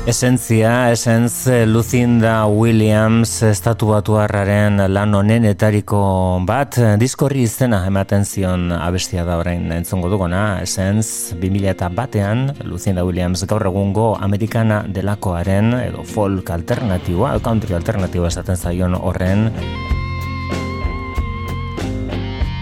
Esentzia, 0.05 0.91
esentz 0.93 1.47
Lucinda 1.65 2.45
Williams 2.45 3.31
estatu 3.41 3.87
batuarraren 3.89 4.77
lan 4.93 5.15
honenetariko 5.17 6.01
bat, 6.45 6.77
diskorri 7.01 7.41
izena 7.47 7.79
ematen 7.89 8.21
zion 8.21 8.67
abestia 8.75 9.23
da 9.25 9.39
orain 9.41 9.65
entzongo 9.73 10.11
dugona, 10.13 10.59
esentz 10.61 11.33
2000 11.41 11.89
batean, 11.97 12.51
Lucinda 12.69 13.01
Williams 13.01 13.47
gaur 13.49 13.65
egungo 13.65 14.11
amerikana 14.21 14.83
delakoaren, 14.85 15.73
edo 15.87 16.05
folk 16.05 16.53
alternatiboa, 16.53 17.39
country 17.41 17.73
alternatiboa 17.73 18.29
esaten 18.29 18.61
zaion 18.61 18.93
horren, 18.93 19.49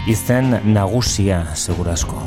izen 0.08 0.56
nagusia 0.72 1.44
segurasko. 1.60 2.24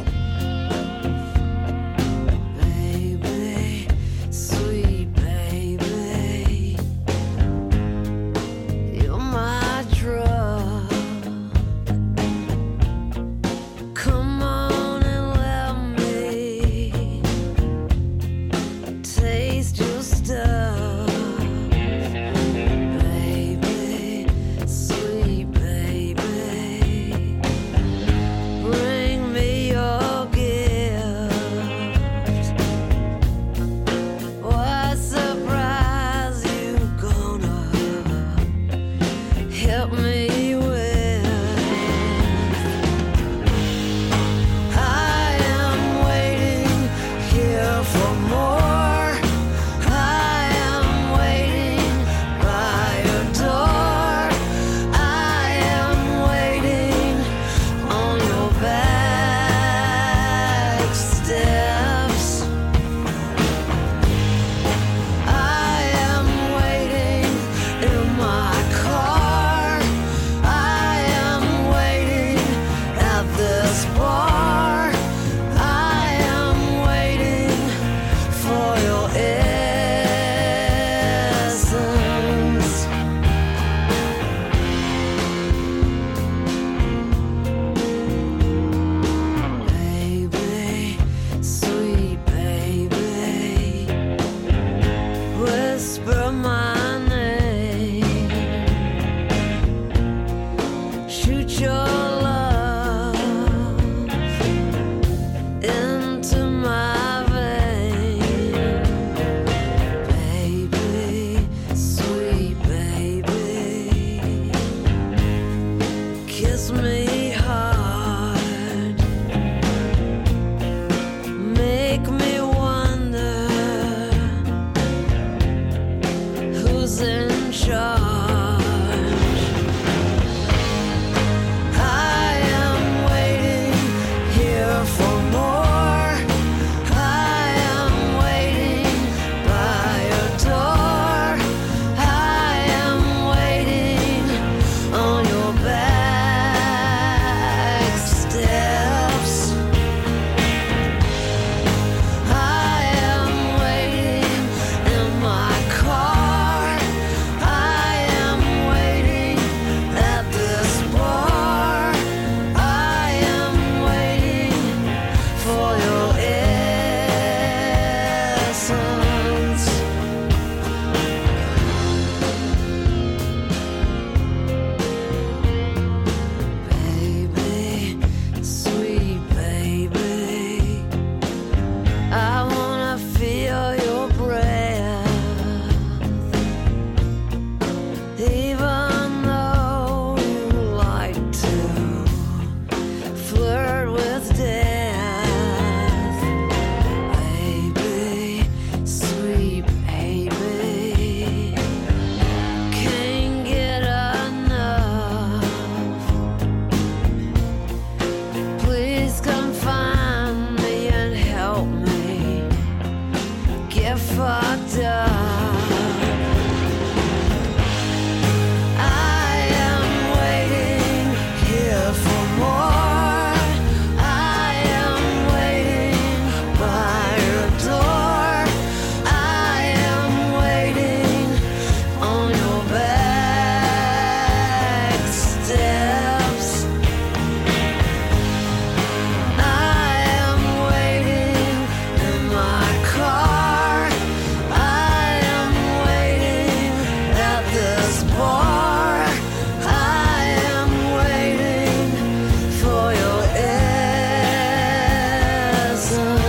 sun. 255.87 256.26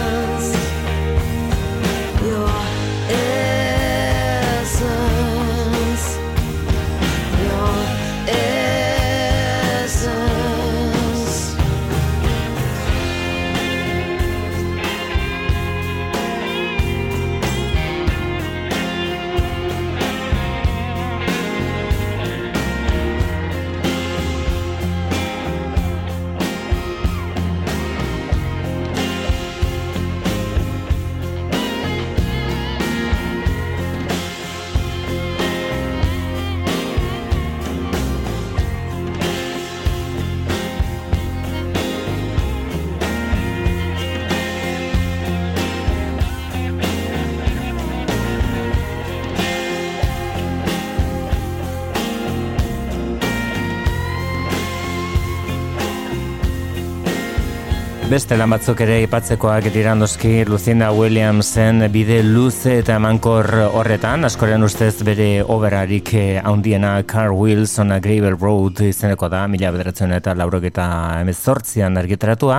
Beste 58.17 58.33
lan 58.33 58.49
batzuk 58.49 58.79
ere 58.81 58.95
ipatzekoak 59.03 59.67
dirandoski 59.69 60.39
Lucinda 60.49 60.87
Williamsen 60.89 61.83
bide 61.93 62.15
luze 62.25 62.79
eta 62.79 62.95
emankor 62.97 63.45
horretan, 63.77 64.25
askoren 64.25 64.65
ustez 64.65 65.03
bere 65.05 65.43
oberarik 65.45 66.09
eh, 66.17 66.39
handiena 66.41 66.95
Car 67.05 67.29
Wheels 67.29 67.75
on 67.77 67.93
a 67.93 67.99
Gravel 68.01 68.33
Road 68.39 68.81
izeneko 68.87 69.29
da, 69.29 69.43
mila 69.45 69.69
bederatzen 69.75 70.15
eta 70.17 70.33
laurogeta 70.33 70.87
emezortzian 71.19 72.01
argitaratua. 72.01 72.57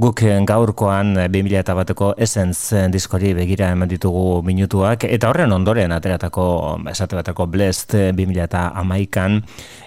Guk 0.00 0.22
gaurkoan 0.48 1.12
2000 1.28 1.60
eta 1.60 1.76
bateko 1.76 2.14
Essence 2.16 2.86
diskori 2.88 3.34
begira 3.36 3.74
eman 3.76 3.92
ditugu 3.92 4.40
minutuak, 4.48 5.04
eta 5.04 5.28
horren 5.28 5.52
ondoren 5.52 5.92
ateratako, 5.92 6.46
esate 6.94 7.20
batako 7.20 7.50
Blessed 7.52 7.92
2000 8.16 8.48
eta 8.48 8.64
amaikan, 8.80 9.42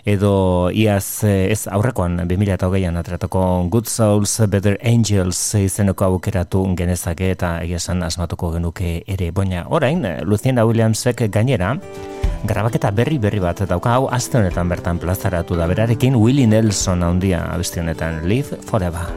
edo 0.05 0.70
iaz 0.70 1.26
ez 1.26 1.65
aurrekoan 1.74 2.22
2000 2.22 2.53
eta 2.59 2.70
hogeian 2.70 3.01
ateratako 3.01 3.47
Good 3.74 3.89
Souls, 3.89 4.38
Better 4.45 4.78
Angels, 4.86 5.07
Angels 5.08 5.39
izeneko 5.55 6.03
aukeratu 6.03 6.66
genezake 6.76 7.30
eta 7.32 7.62
egiasan 7.64 8.01
asmatuko 8.03 8.49
genuke 8.58 8.89
ere. 9.08 9.30
Boina, 9.32 9.62
orain, 9.72 10.03
Lucinda 10.28 10.66
Williamsek 10.68 11.24
gainera, 11.32 11.70
grabaketa 12.43 12.91
berri 12.91 13.16
berri 13.18 13.39
bat 13.39 13.62
dauka 13.70 13.93
hau 13.95 14.10
azte 14.12 14.41
honetan 14.41 14.68
bertan 14.68 14.99
plazaratu 14.99 15.55
da 15.55 15.70
berarekin 15.72 16.20
Willie 16.20 16.47
Nelson 16.47 17.08
handia 17.08 17.45
abesti 17.53 17.80
honetan 17.80 18.28
Live 18.28 18.60
Forever. 18.68 19.08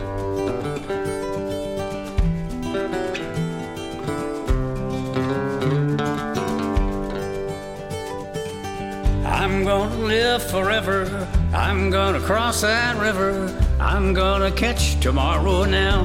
I'm 9.27 9.65
gonna 9.65 10.07
live 10.07 10.43
forever. 10.55 11.40
I'm 11.53 11.91
gonna 11.91 12.21
cross 12.21 12.61
that 12.61 12.97
river. 12.97 13.53
I'm 13.81 14.15
gonna 14.15 14.53
catch 14.53 15.01
tomorrow 15.01 15.65
now. 15.65 16.05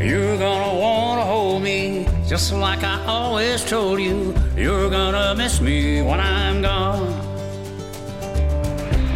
You're 0.00 0.38
gonna 0.38 0.78
wanna 0.78 1.24
hold 1.24 1.62
me 1.62 2.06
just 2.28 2.52
like 2.52 2.84
I 2.84 3.04
always 3.06 3.64
told 3.64 4.00
you. 4.00 4.32
You're 4.56 4.88
gonna 4.88 5.34
miss 5.34 5.60
me 5.60 6.02
when 6.02 6.20
I'm 6.20 6.62
gone. 6.62 7.08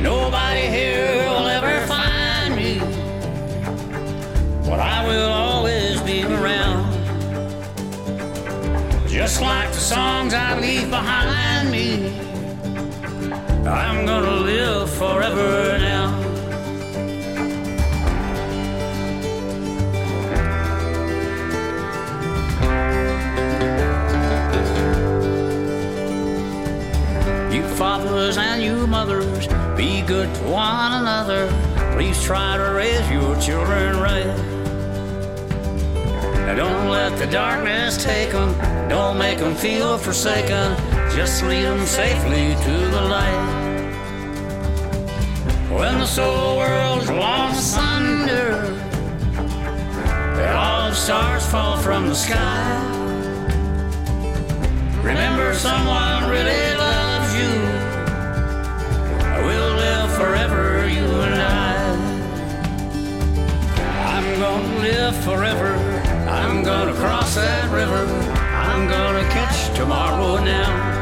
Nobody 0.03 0.67
here 0.67 1.29
will 1.29 1.47
ever 1.47 1.87
find 1.87 2.57
me, 2.57 2.81
but 4.69 4.81
I 4.81 5.07
will 5.07 5.31
always 5.31 6.03
be 6.03 6.25
around. 6.25 6.93
Just 9.07 9.41
like 9.41 9.69
the 9.69 9.79
songs 9.79 10.35
I 10.35 10.59
leave 10.59 10.91
behind 10.91 11.71
me. 11.71 12.24
I'm 13.67 14.05
gonna 14.05 14.31
live 14.31 14.91
forever 14.91 15.79
now. 15.79 16.21
You 27.51 27.63
fathers 27.77 28.37
and 28.37 28.63
you 28.63 28.87
mothers, 28.87 29.47
be 29.79 30.03
good 30.03 30.35
to 30.35 30.43
one 30.43 30.93
another. 30.93 31.49
Please 31.97 32.23
try 32.23 32.59
to 32.59 32.65
raise 32.75 33.11
your 33.11 33.35
children 33.41 33.99
right. 33.99 34.27
Now 36.45 36.55
don't 36.55 36.91
let 36.91 37.19
the 37.19 37.27
darkness 37.27 38.05
take 38.05 38.33
them, 38.33 38.55
don't 38.91 39.17
make 39.17 39.39
them 39.39 39.55
feel 39.55 39.97
forsaken. 39.97 41.04
Just 41.15 41.45
lead 41.45 41.63
them 41.63 41.87
safely 41.87 42.57
to 42.65 42.77
the 42.91 43.01
light. 43.01 43.45
When 45.71 46.01
the 46.01 46.07
soul 46.07 46.57
world 46.57 47.03
is 47.03 47.11
lost 47.11 47.61
asunder, 47.61 48.75
and 50.43 50.57
all 50.57 50.91
the 50.91 50.95
stars 50.95 51.47
fall 51.47 51.77
from 51.79 52.09
the 52.09 52.15
sky. 52.17 52.67
Remember, 55.05 55.55
someone 55.55 56.29
really 56.29 56.75
loves 56.77 57.33
you. 57.41 57.53
We'll 59.47 59.75
live 59.77 60.11
forever, 60.17 60.89
you 60.89 61.07
and 61.27 61.35
I. 61.41 61.77
I'm 64.17 64.41
gonna 64.41 64.79
live 64.81 65.17
forever. 65.23 65.75
I'm 66.29 66.65
gonna 66.65 66.95
cross 66.95 67.37
that 67.37 67.71
river. 67.71 68.05
I'm 68.35 68.89
gonna 68.89 69.23
catch 69.31 69.77
tomorrow 69.77 70.43
now. 70.45 70.94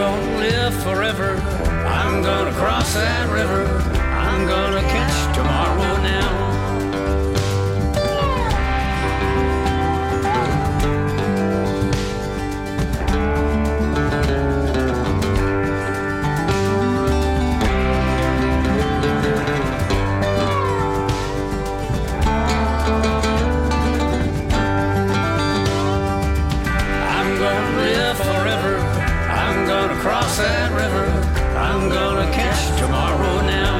I'm 0.00 0.14
gonna 0.14 0.38
live 0.38 0.82
forever. 0.84 1.34
I'm 1.84 2.22
gonna 2.22 2.52
cross 2.52 2.94
that 2.94 3.28
river. 3.32 3.66
I'm 3.98 4.46
gonna 4.46 4.80
catch 4.82 5.36
tomorrow 5.36 6.00
now. 6.00 6.57
I'm 31.78 31.88
gonna 31.88 32.28
catch 32.32 32.76
tomorrow 32.80 33.40
now. 33.46 33.74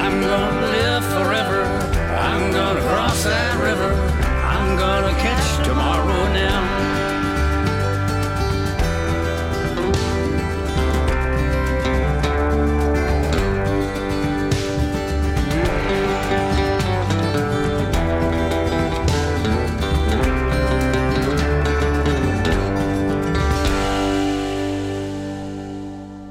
I'm 0.00 0.20
gonna 0.20 0.66
live 0.76 1.04
forever. 1.06 1.62
I'm 2.16 2.52
gonna 2.52 2.80
cross 2.82 3.24
that 3.24 3.58
river. 3.60 3.92
I'm 4.46 4.78
gonna 4.78 5.12
catch 5.18 5.39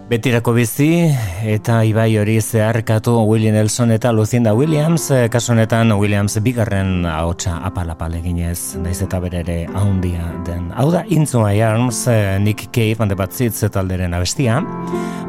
Betirako 0.09 0.55
bizi 0.55 1.03
eta 1.45 1.83
ibai 1.85 2.15
hori 2.17 2.39
zeharkatu 2.41 3.11
Willie 3.29 3.51
Nelson 3.53 3.91
eta 3.93 4.09
Lucinda 4.09 4.55
Williams, 4.57 5.03
eh, 5.13 5.27
kasu 5.29 5.51
honetan 5.53 5.93
Williams 5.93 6.39
bigarren 6.41 7.05
ahotsa 7.05 7.59
apal-apal 7.67 8.15
eginez, 8.17 8.73
naiz 8.81 9.03
eta 9.05 9.19
bere 9.21 9.43
ere 9.43 9.59
haundia 9.69 10.31
den. 10.47 10.71
Hau 10.73 10.87
da 10.89 11.03
Into 11.05 11.43
My 11.43 11.61
Arms, 11.61 12.07
eh, 12.07 12.39
Nick 12.41 12.71
Cave 12.73 12.97
hande 13.05 13.13
batzitz 13.13 13.69
talderen 13.69 14.17
abestia, 14.17 14.57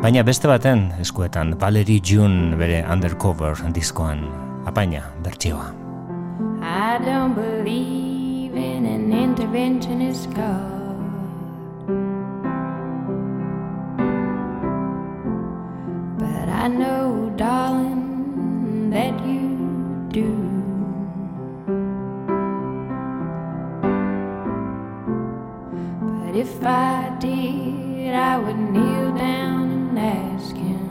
baina 0.00 0.24
beste 0.24 0.48
baten 0.48 0.88
eskuetan 0.98 1.58
Valerie 1.60 2.00
June 2.00 2.56
bere 2.56 2.82
Undercover 2.88 3.60
diskoan, 3.74 4.24
apaina, 4.64 5.10
bertsioa. 5.22 5.74
I 6.64 6.98
don't 7.04 7.34
believe 7.34 8.56
in 8.56 8.86
an 8.86 9.12
interventionist 9.12 10.32
God. 10.32 10.79
Know, 16.78 17.32
darling, 17.36 18.90
that 18.90 19.14
you 19.26 20.06
do. 20.08 20.30
But 26.24 26.36
if 26.36 26.64
I 26.64 27.16
did, 27.18 28.14
I 28.14 28.38
would 28.38 28.58
kneel 28.58 29.14
down 29.14 29.70
and 29.70 29.98
ask 29.98 30.54
him. 30.56 30.90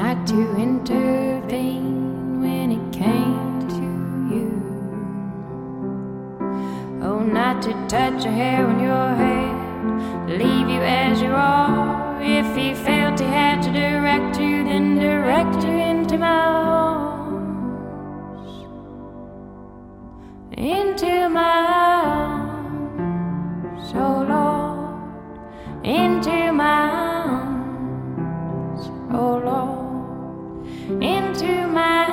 not 0.00 0.26
to 0.26 0.56
intervene 0.56 2.40
when 2.40 2.72
it 2.72 2.92
came 2.92 3.68
to 3.68 3.86
you. 4.34 4.50
Oh, 7.02 7.20
not 7.20 7.62
to 7.62 7.72
touch 7.86 8.24
a 8.24 8.30
hair 8.30 8.66
on 8.66 8.80
your 8.80 9.08
head, 9.22 9.49
leave 10.26 10.68
you 10.68 10.80
as 10.80 11.20
you 11.22 11.30
are. 11.30 12.20
If 12.22 12.54
he 12.56 12.74
felt 12.74 13.18
he 13.20 13.26
had 13.26 13.62
to 13.62 13.72
direct 13.72 14.38
you, 14.38 14.64
then 14.64 14.98
direct 14.98 15.64
you 15.64 15.70
into 15.70 16.18
my 16.18 16.26
arms. 16.28 16.90
Into 20.56 21.28
my 21.28 21.66
arms, 22.12 23.92
oh 23.94 24.24
Lord, 24.28 25.38
into 25.84 26.52
my 26.52 26.90
arms, 27.30 28.90
oh 29.12 29.38
Lord, 29.44 30.66
into 31.02 31.66
my 31.68 32.09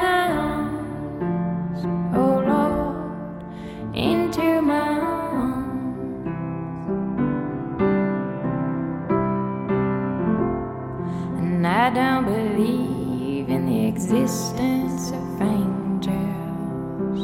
I 11.88 11.90
don't 11.90 12.26
believe 12.26 13.48
in 13.48 13.66
the 13.66 13.86
existence 13.88 15.12
of 15.12 15.42
angels. 15.42 17.22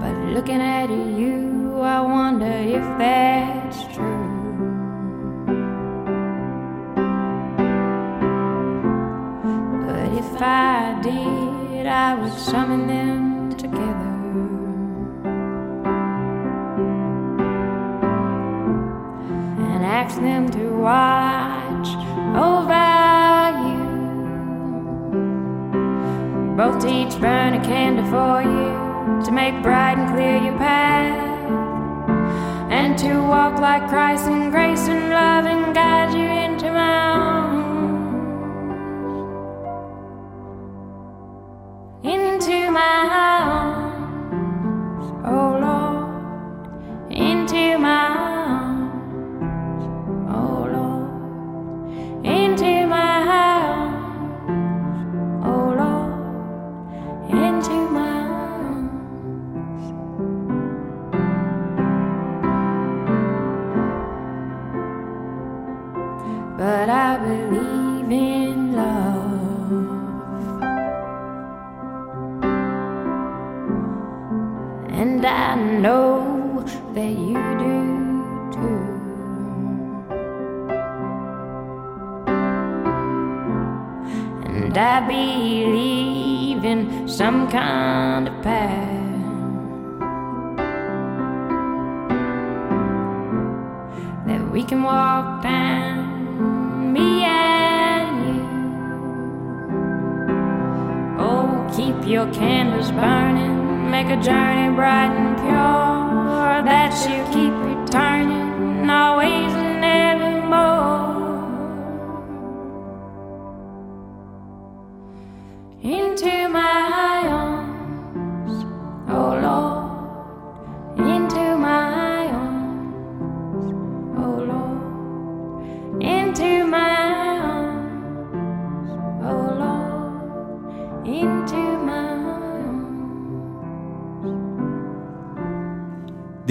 But 0.00 0.16
looking 0.32 0.62
at 0.62 0.88
you, 0.88 1.78
I 1.82 2.00
wonder 2.00 2.46
if 2.46 2.86
that's 2.96 3.84
true. 3.94 4.32
But 9.86 10.08
if 10.22 10.40
I 10.40 10.98
did, 11.02 11.86
I 11.86 12.14
would 12.14 12.32
summon 12.32 12.86
them 12.86 13.25
them 20.20 20.50
to 20.50 20.64
watch 20.78 21.88
over 22.36 22.86
you. 23.66 23.86
Both 26.56 26.84
each 26.86 27.20
burn 27.20 27.54
a 27.54 27.64
candle 27.64 28.06
for 28.06 28.42
you 28.42 29.24
to 29.24 29.32
make 29.32 29.62
bright 29.62 29.98
and 29.98 30.10
clear 30.10 30.36
your 30.38 30.58
path. 30.58 31.24
And 32.70 32.98
to 32.98 33.12
walk 33.22 33.60
like 33.60 33.88
Christ 33.88 34.26
in 34.26 34.50
grace 34.50 34.88
and 34.88 35.10
love 35.10 35.46
and 35.46 35.74
guide 35.74 36.14
you 36.14 36.35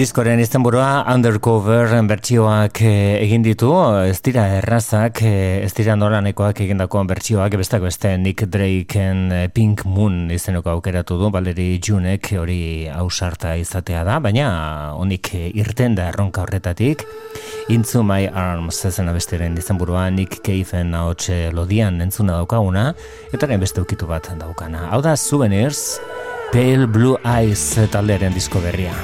Diskoren 0.06 0.38
izenburua 0.38 1.02
Undercover 1.10 1.90
bertsioak 2.06 2.78
eh, 2.86 3.16
egin 3.24 3.42
ditu, 3.42 3.72
ez 4.06 4.20
dira 4.22 4.44
errazak, 4.60 5.18
eh, 5.26 5.64
ez 5.64 5.72
dira 5.74 5.96
noranekoak 5.98 6.60
egindako 6.62 7.00
bertsioak, 7.10 7.56
bestak 7.58 7.82
beste 7.82 8.12
Nick 8.14 8.44
Drakeen 8.46 9.32
eh, 9.34 9.48
Pink 9.50 9.82
Moon 9.82 10.30
izeneko 10.30 10.70
aukeratu 10.76 11.16
du, 11.18 11.32
Valeri 11.34 11.80
Junek 11.82 12.30
hori 12.38 12.86
ausarta 12.86 13.56
izatea 13.58 14.04
da, 14.06 14.20
baina 14.22 14.46
honik 14.94 15.32
irten 15.34 15.98
da 15.98 16.06
erronka 16.12 16.44
horretatik. 16.44 17.02
Into 17.74 18.04
My 18.06 18.28
Arms 18.30 18.84
ezen 18.86 19.10
abesteren 19.10 19.58
izenburua 19.58 20.06
Nick 20.14 20.38
Cave-en 20.46 20.94
ahotxe 20.94 21.48
lodian 21.50 21.98
entzuna 22.06 22.38
daukaguna, 22.38 22.92
eta 23.34 23.50
beste 23.58 23.82
ukitu 23.82 24.06
bat 24.06 24.30
daukana. 24.38 24.86
Hau 24.92 25.02
da 25.02 25.16
Souvenirs, 25.16 25.98
Pale 26.52 26.86
Blue 26.86 27.18
Eyes 27.26 27.74
taldearen 27.90 28.38
disko 28.38 28.62
berria. 28.62 28.94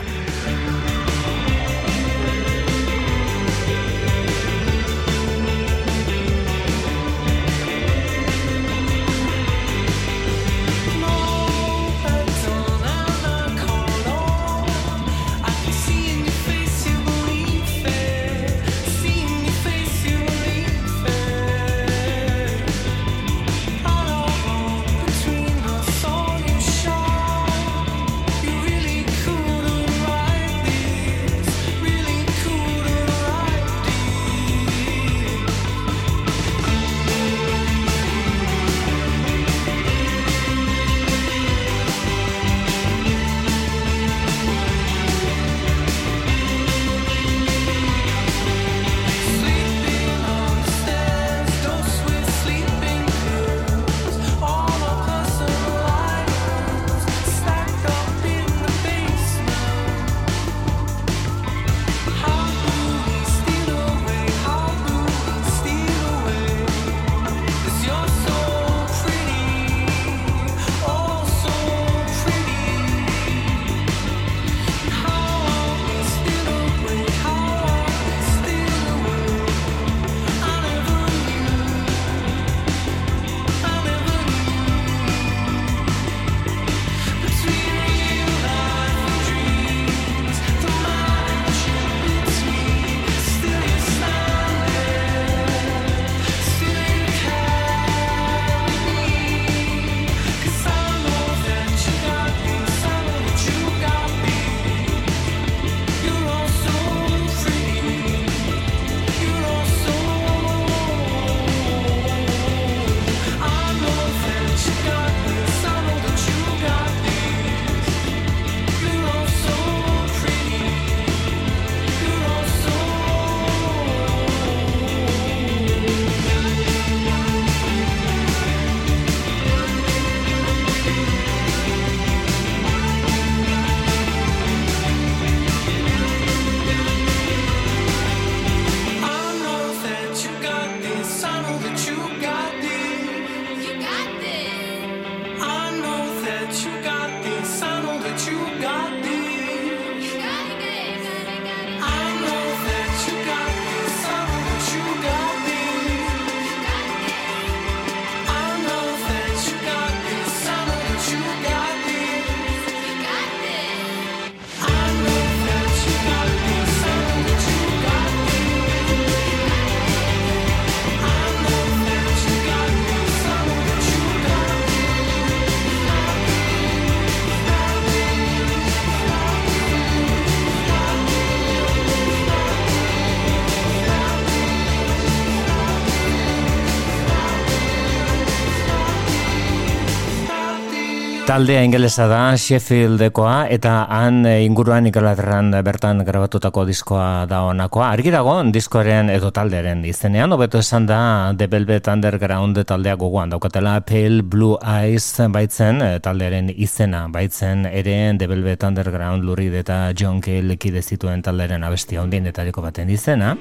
Taldea 191.33 191.63
ingelesa 191.65 192.05
da, 192.11 192.35
Sheffieldekoa, 192.37 193.47
eta 193.55 193.87
han 193.89 194.19
eh, 194.29 194.43
inguruan 194.45 194.85
ikalaterran 194.91 195.47
bertan 195.65 196.03
grabatutako 196.05 196.67
diskoa 196.69 197.25
da 197.25 197.39
honakoa. 197.47 197.87
Argi 197.95 198.11
dago, 198.13 198.35
diskoaren 198.53 199.09
edo 199.09 199.31
taldearen 199.33 199.81
izenean, 199.89 200.37
hobeto 200.37 200.61
esan 200.61 200.85
da 200.91 200.99
The 201.33 201.49
Velvet 201.49 201.89
Underground 201.89 202.61
taldea 202.69 202.99
gogoan 203.01 203.33
daukatela 203.33 203.79
Pale 203.81 204.21
Blue 204.21 204.59
Eyes 204.61 205.25
baitzen 205.33 205.81
eh, 205.81 205.95
taldearen 206.05 206.53
izena 206.53 207.07
baitzen 207.09 207.65
ere 207.71 207.97
The 208.21 208.29
Velvet 208.29 208.69
Underground 208.69 209.25
lurid 209.25 209.57
eta 209.63 209.87
John 209.97 210.21
Cale 210.21 210.59
kide 210.61 210.85
zituen 210.85 211.25
taldearen 211.25 211.65
abestia 211.65 212.05
ondienetariko 212.05 212.61
baten 212.61 212.93
izena. 212.93 213.39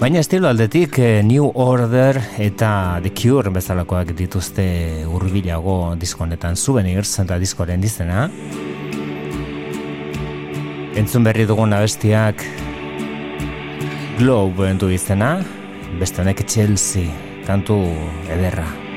Baina 0.00 0.22
estilo 0.22 0.48
aldetik 0.48 0.96
eh, 0.96 1.20
New 1.22 1.50
Order 1.60 2.16
eta 2.40 2.70
The 3.04 3.10
Cure 3.12 3.50
bezalakoak 3.52 4.14
dituzte 4.16 4.64
hurbilago 5.04 5.92
diskonetan 6.00 6.56
Souvenirs 6.56 7.12
eta 7.20 7.36
diskoren 7.36 7.84
dizena. 7.84 8.24
Entzun 10.96 11.28
berri 11.28 11.44
dugun 11.44 11.76
abestiak 11.76 12.46
Globe 14.16 14.70
entu 14.72 14.88
izena, 14.88 15.34
beste 16.00 16.24
honek 16.24 16.46
Chelsea, 16.48 17.12
kantu 17.44 17.82
ederra. 18.32 18.89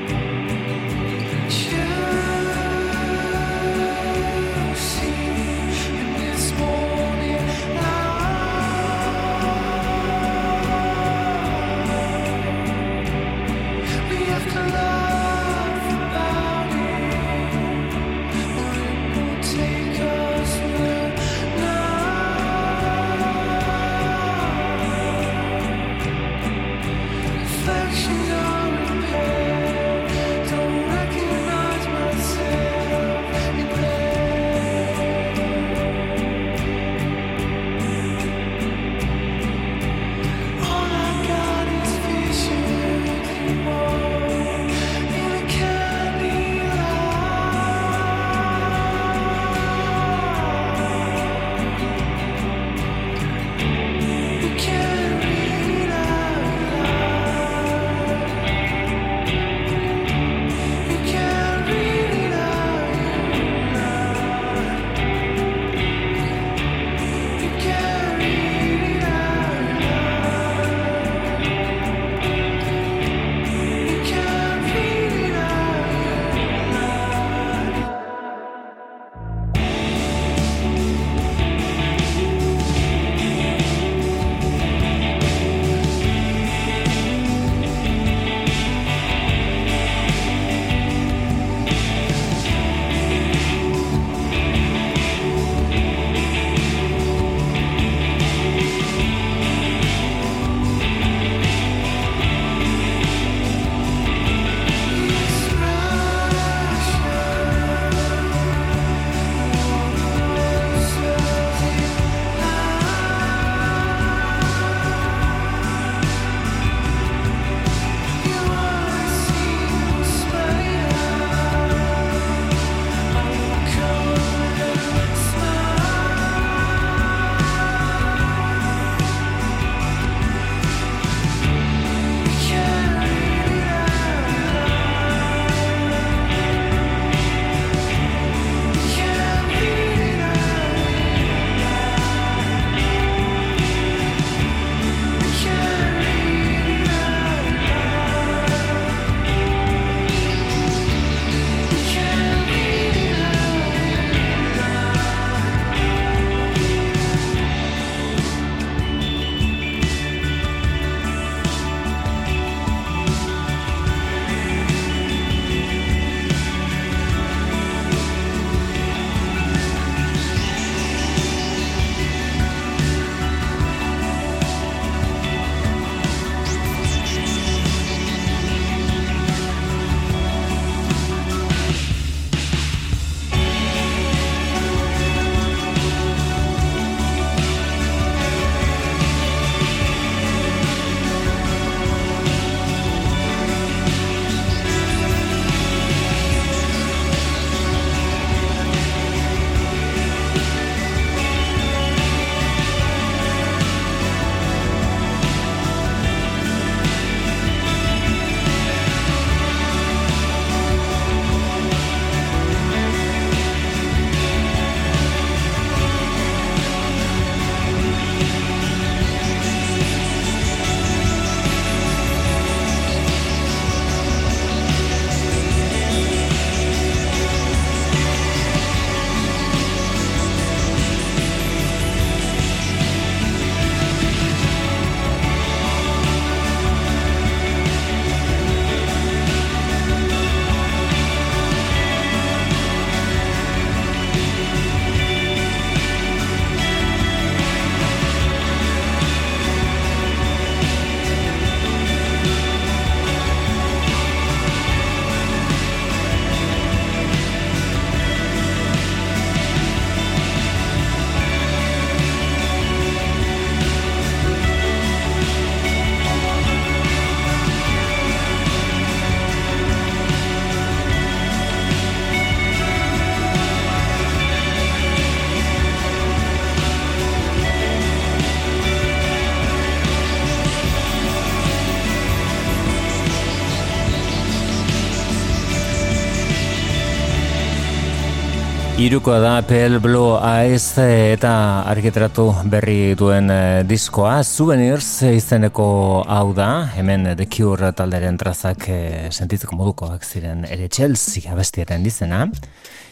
Irukoa 288.83 289.19
da 289.23 289.41
PL 289.47 289.77
Blue 289.79 290.17
Eyes 290.19 290.73
eta 290.75 291.61
argitratu 291.71 292.25
berri 292.51 292.97
duen 292.99 293.29
eh, 293.31 293.61
diskoa. 293.63 294.17
Souvenirs 294.27 294.89
izeneko 295.07 295.67
hau 296.03 296.33
da 296.35 296.47
hemen 296.75 297.07
The 297.15 297.29
Cure 297.31 297.69
talderen 297.71 298.19
trazak 298.19 298.67
eh, 298.67 299.07
sentitzeko 299.07 299.55
modukoak 299.55 300.03
ziren 300.03 300.43
ere 300.43 300.67
Chelsea 300.67 301.31
abestiaren 301.31 301.87
dizena 301.87 302.25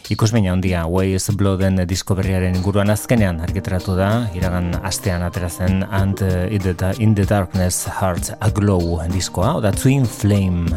Ikusmeina 0.08 0.56
handia 0.56 0.86
Ways 0.88 1.28
Blooden 1.36 1.84
disko 1.84 2.16
berriaren 2.16 2.56
inguruan 2.56 2.88
azkenean 2.96 3.44
argitratu 3.44 3.92
da 4.00 4.30
iragan 4.32 4.72
astean 4.80 5.28
aterazen 5.28 5.84
and 5.90 6.24
in 6.48 6.62
the, 6.72 6.96
in 7.00 7.14
the 7.14 7.28
Darkness 7.28 7.84
Heart 8.00 8.38
Aglow 8.40 9.04
diskoa, 9.12 9.58
oda 9.60 9.76
Twin 9.76 10.06
Flame 10.06 10.72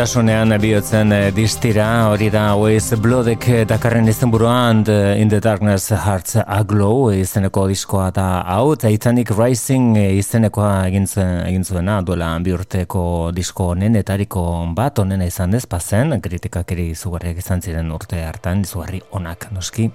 iluntasunean 0.00 0.54
bihotzen 0.56 1.12
eh, 1.12 1.32
distira, 1.36 1.86
hori 2.08 2.30
da 2.32 2.54
Waze 2.56 2.96
Bloodek 2.96 3.44
eh, 3.52 3.64
dakarren 3.68 4.08
izen 4.08 4.30
buruan 4.32 4.78
In 4.88 5.28
the 5.28 5.40
Darkness 5.44 5.92
Hearts 5.92 6.38
Aglow 6.40 7.10
izeneko 7.12 7.66
diskoa 7.68 8.06
da 8.10 8.40
hau, 8.48 8.76
Titanic 8.80 9.28
Rising 9.36 9.98
izenekoa 9.98 10.86
egin 10.88 11.64
zuena 11.64 11.98
duela 12.00 12.30
bi 12.40 12.56
urteko 12.56 13.28
disko 13.36 13.74
honenetariko 13.74 14.46
bat 14.72 15.02
onena 15.04 15.28
izan 15.28 15.52
ez 15.52 15.66
pazen, 15.66 16.16
kritikak 16.24 16.72
ere 16.72 16.88
izugarriak 16.94 17.44
izan 17.44 17.60
ziren 17.60 17.92
urte 17.92 18.24
hartan, 18.24 18.64
izugarri 18.64 19.02
onak 19.12 19.50
noski. 19.52 19.90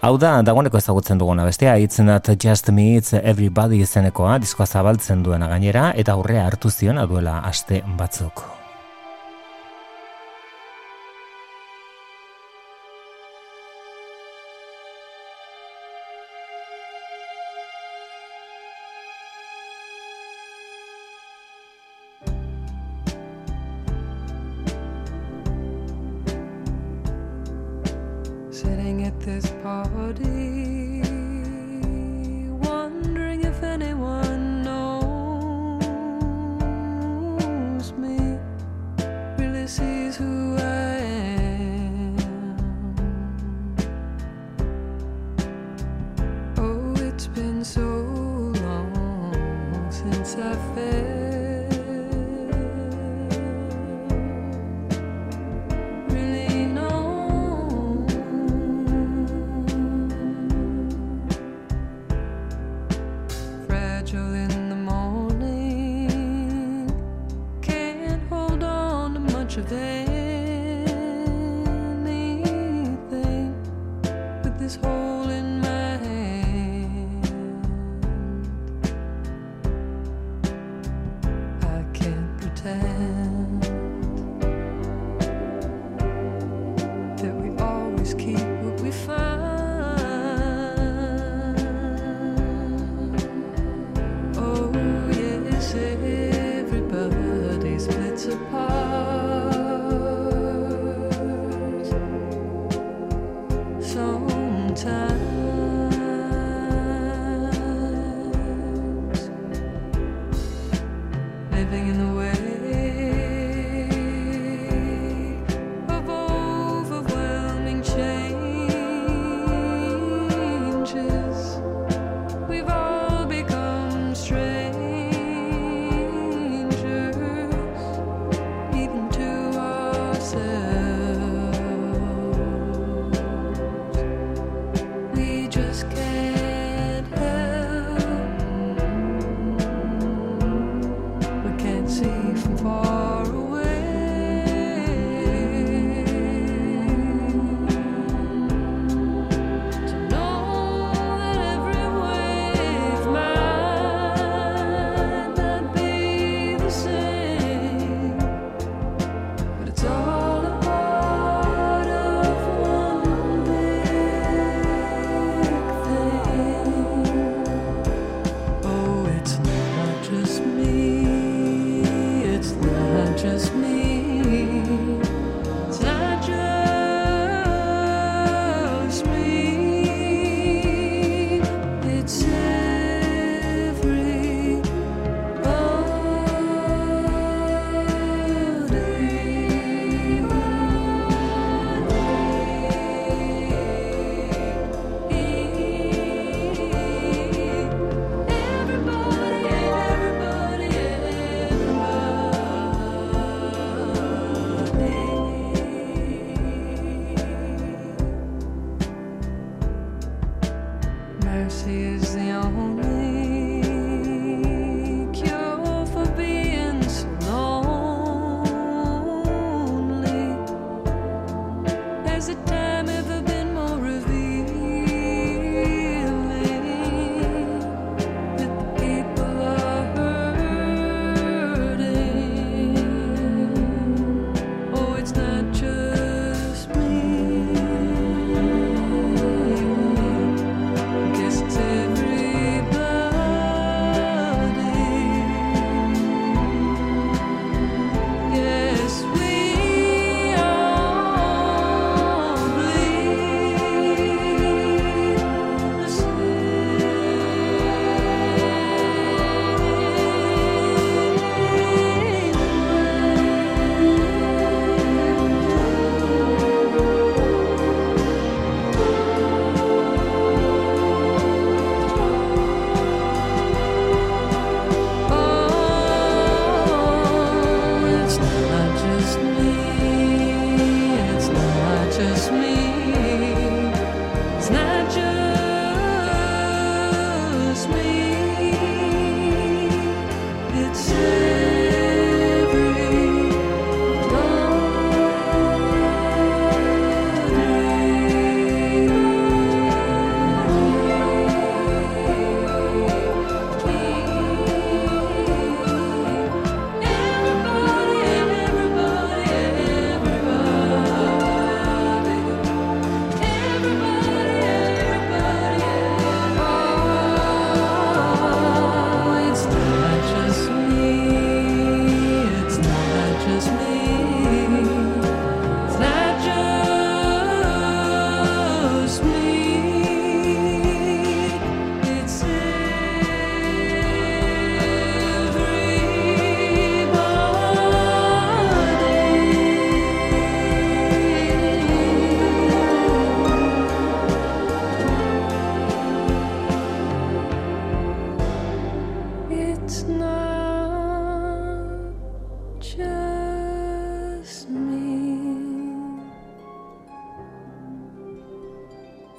Hau 0.00 0.16
da, 0.16 0.38
dagoeneko 0.40 0.80
ezagutzen 0.80 1.20
duguna 1.20 1.44
bestea, 1.44 1.76
itzen 1.76 2.08
dat 2.08 2.32
Just 2.40 2.72
Me 2.72 2.94
It's 2.96 3.12
Everybody 3.20 3.84
izenekoa, 3.84 4.40
diskoa 4.40 4.64
zabaltzen 4.64 5.22
duena 5.22 5.52
gainera, 5.52 5.90
eta 5.92 6.16
aurrea 6.16 6.48
hartu 6.48 6.72
ziona 6.72 7.04
duela 7.04 7.42
aste 7.44 7.84
batzuk. 8.00 8.53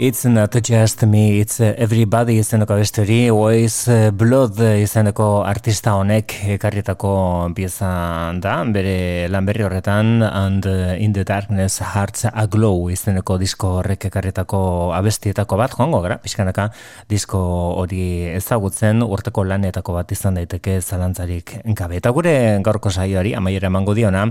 It's 0.06 0.24
not 0.26 0.54
just 0.62 1.02
me, 1.08 1.40
it's 1.40 1.60
everybody 1.60 2.36
izeneko 2.38 2.76
besteri, 2.78 3.32
Oiz 3.34 3.90
Blood 4.14 4.60
izeneko 4.62 5.42
artista 5.42 5.96
honek 5.98 6.36
ekarrietako 6.54 7.14
pieza 7.58 7.90
da, 8.38 8.60
bere 8.70 9.26
lan 9.34 9.48
berri 9.48 9.66
horretan, 9.66 10.22
and 10.22 10.68
in 11.02 11.16
the 11.16 11.24
darkness 11.26 11.80
hearts 11.82 12.28
aglow 12.32 12.92
izeneko 12.94 13.40
disko 13.42 13.72
horrek 13.80 14.06
ekarrietako 14.12 14.60
abestietako 14.94 15.58
bat, 15.58 15.74
joango 15.74 16.04
gara, 16.06 16.20
pixkanaka 16.22 16.68
disko 17.10 17.42
hori 17.82 18.30
ezagutzen, 18.36 19.02
urteko 19.02 19.48
lanetako 19.50 19.98
bat 19.98 20.14
izan 20.14 20.38
daiteke 20.38 20.78
zalantzarik 20.84 21.56
gabe. 21.74 21.98
Eta 21.98 22.14
gure 22.14 22.36
gaurko 22.62 22.94
saioari, 22.94 23.34
amaiera 23.34 23.74
emango 23.74 23.98
diona, 23.98 24.28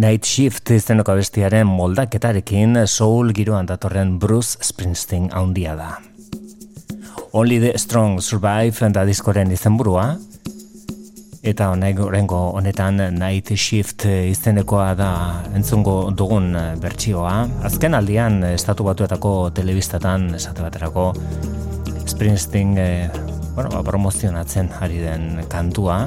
Night 0.00 0.24
Shift 0.24 0.72
izeneko 0.78 1.12
abestiaren 1.18 1.68
moldaketarekin, 1.68 2.86
soul 2.88 3.36
giroan 3.36 3.68
datorren 3.68 4.16
Bruce 4.24 4.56
Springsteen 4.64 5.17
Springsteen 5.18 5.30
haundia 5.32 5.74
da. 5.74 5.98
Only 7.32 7.58
the 7.58 7.78
Strong 7.78 8.20
Survive 8.22 8.88
da 8.92 9.04
diskoren 9.04 9.50
izenburua, 9.50 10.16
eta 11.42 11.70
honek 11.72 11.98
orengo 12.00 12.52
honetan 12.54 12.96
Night 13.18 13.50
Shift 13.56 14.04
izenekoa 14.06 14.94
da 14.94 15.42
entzungo 15.54 16.10
dugun 16.10 16.54
bertsioa. 16.80 17.48
Azken 17.64 17.94
aldian, 17.94 18.42
estatu 18.44 18.84
batuetako 18.84 19.50
telebistatan, 19.54 20.34
esate 20.34 20.62
baterako, 20.62 21.12
Springsteen 22.06 22.78
eh, 22.78 23.10
bueno, 23.54 23.70
ba, 23.74 23.82
promozionatzen 23.82 24.70
ari 24.80 25.02
den 25.02 25.42
kantua, 25.50 26.06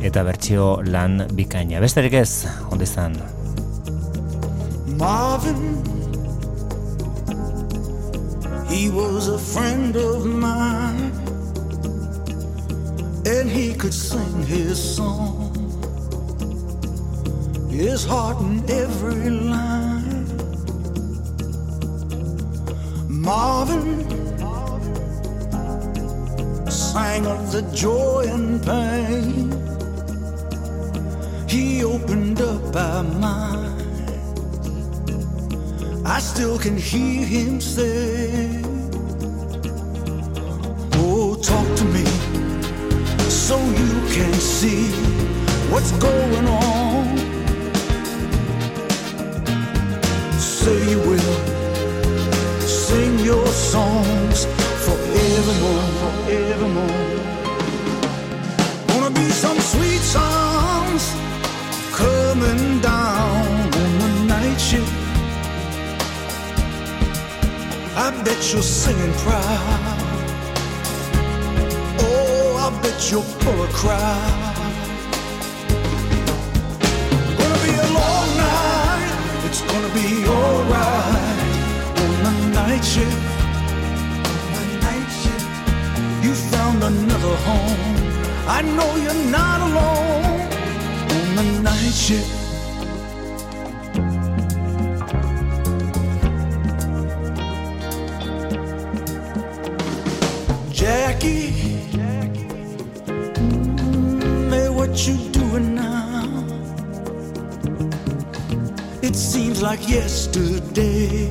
eta 0.00 0.22
bertsio 0.22 0.78
lan 0.86 1.26
bikaina. 1.34 1.82
Besterik 1.82 2.14
ez, 2.22 2.46
ondizan. 2.70 3.18
Marvin 4.98 6.03
He 8.68 8.90
was 8.90 9.28
a 9.28 9.38
friend 9.38 9.94
of 9.96 10.26
mine, 10.26 11.12
and 13.26 13.48
he 13.48 13.74
could 13.74 13.94
sing 13.94 14.42
his 14.42 14.96
song, 14.96 15.52
his 17.70 18.04
heart 18.04 18.40
in 18.40 18.68
every 18.70 19.30
line. 19.30 20.26
Marvin 23.08 24.04
sang 26.70 27.26
of 27.26 27.52
the 27.52 27.62
joy 27.72 28.26
and 28.28 28.62
pain. 28.62 29.50
He 31.48 31.84
opened 31.84 32.40
up 32.40 32.76
our 32.76 33.02
minds. 33.02 33.83
I 36.06 36.20
still 36.20 36.58
can 36.58 36.76
hear 36.76 37.24
him 37.24 37.62
say, 37.62 38.60
Oh, 40.96 41.34
talk 41.42 41.66
to 41.78 41.84
me 41.86 42.04
so 43.30 43.56
you 43.58 43.92
can 44.12 44.34
see 44.34 44.90
what's 45.72 45.92
going 45.92 46.46
on. 46.46 47.16
Say 50.38 50.90
you 50.90 50.98
will 50.98 51.38
sing 52.60 53.18
your 53.20 53.46
songs 53.46 54.44
forevermore, 54.84 55.86
forevermore. 56.02 57.04
Gonna 58.88 59.10
be 59.10 59.30
some 59.30 59.58
sweet 59.58 60.02
songs 60.02 61.02
coming 61.92 62.80
down 62.82 63.72
on 63.72 63.98
the 63.98 64.24
night 64.28 64.60
shift. 64.60 65.03
I 67.96 68.10
bet 68.24 68.52
you're 68.52 68.60
singing 68.60 69.12
proud. 69.18 69.98
Oh, 72.00 72.56
I 72.58 72.82
bet 72.82 73.10
you're 73.10 73.22
pull 73.38 73.62
a 73.62 73.68
crowd. 73.68 74.56
Gonna 77.38 77.60
be 77.62 77.70
a 77.70 77.88
long 77.94 78.28
night. 78.36 79.44
It's 79.46 79.62
gonna 79.62 79.94
be 79.94 80.26
alright 80.26 81.38
oh, 81.96 82.26
on 82.26 82.34
the 82.40 82.46
night 82.60 82.84
shift. 82.84 83.14
On 84.58 84.64
the 84.70 84.78
night 84.82 85.10
shift. 85.22 86.24
You 86.24 86.34
found 86.34 86.82
another 86.82 87.36
home. 87.46 87.94
I 88.48 88.62
know 88.62 88.90
you're 88.96 89.30
not 89.30 89.60
alone 89.60 90.48
oh, 91.10 91.38
on 91.38 91.46
the 91.54 91.62
night 91.62 91.94
shift. 91.94 92.43
Jackie, 101.24 102.46
mm, 103.06 104.50
hey, 104.52 104.68
what 104.68 104.92
you 105.06 105.16
doing 105.32 105.74
now? 105.74 106.44
It 109.02 109.16
seems 109.16 109.62
like 109.62 109.88
yesterday 109.88 111.26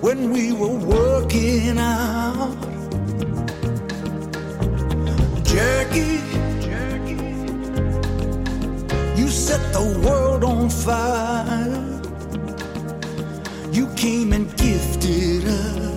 when 0.00 0.30
we 0.32 0.52
were 0.52 0.78
working 0.96 1.78
out. 1.78 2.56
Jackie, 5.44 6.22
you 9.20 9.28
set 9.28 9.62
the 9.74 9.84
world 10.06 10.42
on 10.44 10.70
fire. 10.70 11.84
You 13.72 13.88
came 13.96 14.32
and 14.32 14.46
gifted 14.56 15.46
us. 15.48 15.87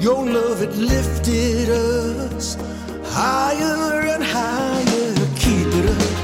Your 0.00 0.24
love, 0.24 0.62
it 0.62 0.74
lifted 0.76 1.68
us 1.68 2.56
higher 3.04 4.00
and 4.14 4.24
higher. 4.24 5.14
Keep 5.36 5.68
it 5.80 5.90
up, 5.90 6.16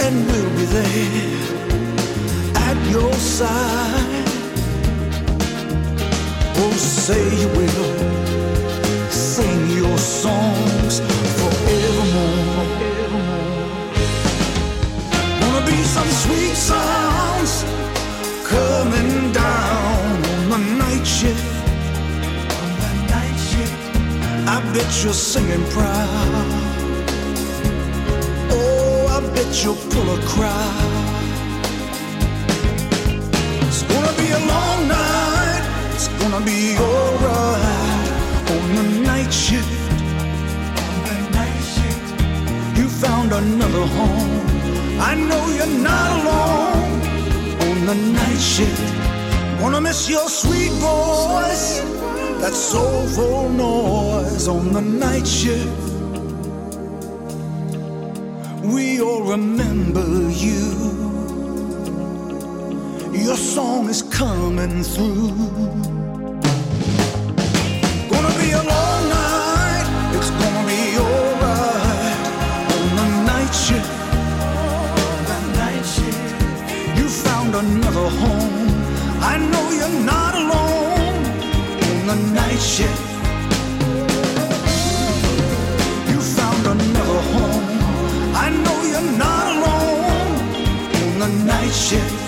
and 0.00 0.26
we'll 0.26 0.50
be 0.56 0.64
there 0.64 1.36
at 2.56 2.90
your 2.90 3.12
side. 3.12 4.24
Oh, 6.56 6.72
say 6.78 7.22
you 7.42 7.48
will 7.58 9.10
sing 9.10 9.70
your 9.76 9.98
songs 9.98 11.00
forevermore. 11.38 12.66
Wanna 15.42 15.66
be 15.66 15.82
some 15.82 16.10
sweet 16.24 16.56
sounds 16.56 17.64
coming 18.48 18.85
bet 24.76 25.02
you're 25.02 25.14
singing 25.14 25.64
proud. 25.70 26.48
Oh, 28.50 29.16
I 29.16 29.20
bet 29.34 29.50
you'll 29.64 29.82
pull 29.92 30.08
a 30.16 30.20
crowd. 30.32 30.92
It's 33.68 33.82
gonna 33.92 34.14
be 34.22 34.28
a 34.38 34.42
long 34.52 34.78
night. 34.98 35.64
It's 35.94 36.08
gonna 36.20 36.42
be 36.44 36.76
alright 36.76 38.08
on 38.54 38.66
the 38.78 38.86
night 39.10 39.32
shift. 39.32 39.92
On 40.84 40.96
the 41.08 41.16
night 41.38 41.62
shift, 41.74 42.08
you 42.78 42.86
found 43.04 43.32
another 43.32 43.84
home. 43.98 44.40
I 45.10 45.14
know 45.28 45.42
you're 45.56 45.76
not 45.90 46.08
alone 46.18 47.00
on 47.66 47.76
the 47.90 47.96
night 48.20 48.42
shift. 48.54 48.88
Wanna 49.62 49.80
miss 49.80 50.00
your 50.06 50.28
sweet 50.28 50.72
voice 50.88 51.85
that 52.46 52.54
soulful 52.54 53.48
noise 53.48 54.46
on 54.46 54.72
the 54.72 54.80
night 54.80 55.26
shift. 55.26 55.66
We 58.62 59.00
all 59.00 59.24
remember 59.24 60.06
you. 60.30 60.64
Your 63.12 63.36
song 63.36 63.88
is 63.88 64.02
coming 64.02 64.84
through. 64.84 65.34
Gonna 68.12 68.34
be 68.42 68.50
a 68.52 68.62
long 68.74 69.02
night. 69.18 69.86
It's 70.16 70.30
gonna 70.30 70.64
be 70.72 70.82
alright 71.04 72.20
on 72.76 72.86
the 73.00 73.08
night 73.32 73.54
shift. 73.64 73.92
The 77.56 77.62
night 82.34 82.58
shift. 82.58 83.02
You 86.10 86.20
found 86.20 86.66
another 86.66 87.22
home. 87.32 87.64
I 88.34 88.50
know 88.50 88.78
you're 88.90 89.12
not 89.18 89.44
alone 89.56 90.36
on 91.00 91.18
the 91.20 91.44
night 91.44 91.72
shift. 91.72 92.25